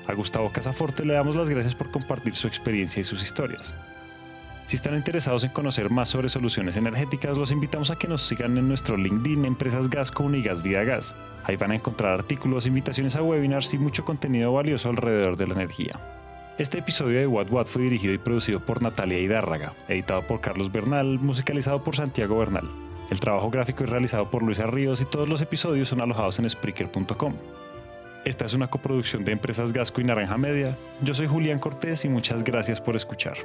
A 0.07 0.15
Gustavo 0.15 0.51
Casaforte 0.51 1.05
le 1.05 1.13
damos 1.13 1.37
las 1.37 1.51
gracias 1.51 1.75
por 1.75 1.91
compartir 1.91 2.35
su 2.35 2.49
experiencia 2.49 2.99
y 2.99 3.05
sus 3.05 3.23
historias. 3.23 3.75
Si 4.65 4.77
están 4.77 4.97
interesados 4.97 5.45
en 5.45 5.51
conocer 5.51 5.91
más 5.91 6.09
sobre 6.09 6.31
soluciones 6.31 6.77
energéticas, 6.77 7.37
los 7.37 7.53
invitamos 7.53 7.91
a 7.91 7.97
que 7.97 8.09
nos 8.09 8.23
sigan 8.23 8.57
en 8.57 8.69
nuestro 8.69 8.97
LinkedIn 8.97 9.45
Empresas 9.45 9.91
Gas 9.91 10.11
Comunigas 10.11 10.63
Vida 10.63 10.83
Gas. 10.83 11.15
Ahí 11.45 11.57
van 11.57 11.73
a 11.73 11.75
encontrar 11.75 12.15
artículos, 12.15 12.67
invitaciones 12.67 13.17
a 13.17 13.23
webinars 13.23 13.75
y 13.75 13.79
mucho 13.79 14.07
contenido 14.07 14.51
valioso 14.55 14.89
alrededor 14.89 15.37
de 15.37 15.47
la 15.47 15.55
energía. 15.55 16.01
Este 16.59 16.81
episodio 16.81 17.21
de 17.21 17.27
What 17.29 17.53
What 17.53 17.67
fue 17.67 17.83
dirigido 17.83 18.13
y 18.13 18.19
producido 18.19 18.59
por 18.59 18.83
Natalia 18.83 19.21
Hidárraga, 19.21 19.75
editado 19.87 20.27
por 20.27 20.41
Carlos 20.41 20.73
Bernal, 20.73 21.21
musicalizado 21.21 21.85
por 21.85 21.95
Santiago 21.95 22.37
Bernal. 22.37 22.69
El 23.11 23.21
trabajo 23.21 23.49
gráfico 23.49 23.85
es 23.85 23.91
realizado 23.91 24.29
por 24.29 24.43
Luisa 24.43 24.67
Ríos 24.67 25.01
y 25.01 25.05
todos 25.05 25.29
los 25.29 25.41
episodios 25.41 25.89
son 25.89 26.03
alojados 26.03 26.41
en 26.41 26.51
Spreaker.com. 26.51 27.35
Esta 28.25 28.45
es 28.45 28.55
una 28.55 28.67
coproducción 28.67 29.25
de 29.25 29.31
Empresas 29.31 29.73
Gasco 29.73 30.01
y 30.01 30.05
Naranja 30.05 30.37
Media. 30.37 30.77
Yo 31.01 31.15
soy 31.15 31.29
Julián 31.29 31.61
Cortés 31.61 32.05
y 32.05 32.09
muchas 32.09 32.43
gracias 32.43 32.81
por 32.81 32.97
escuchar. 32.97 33.37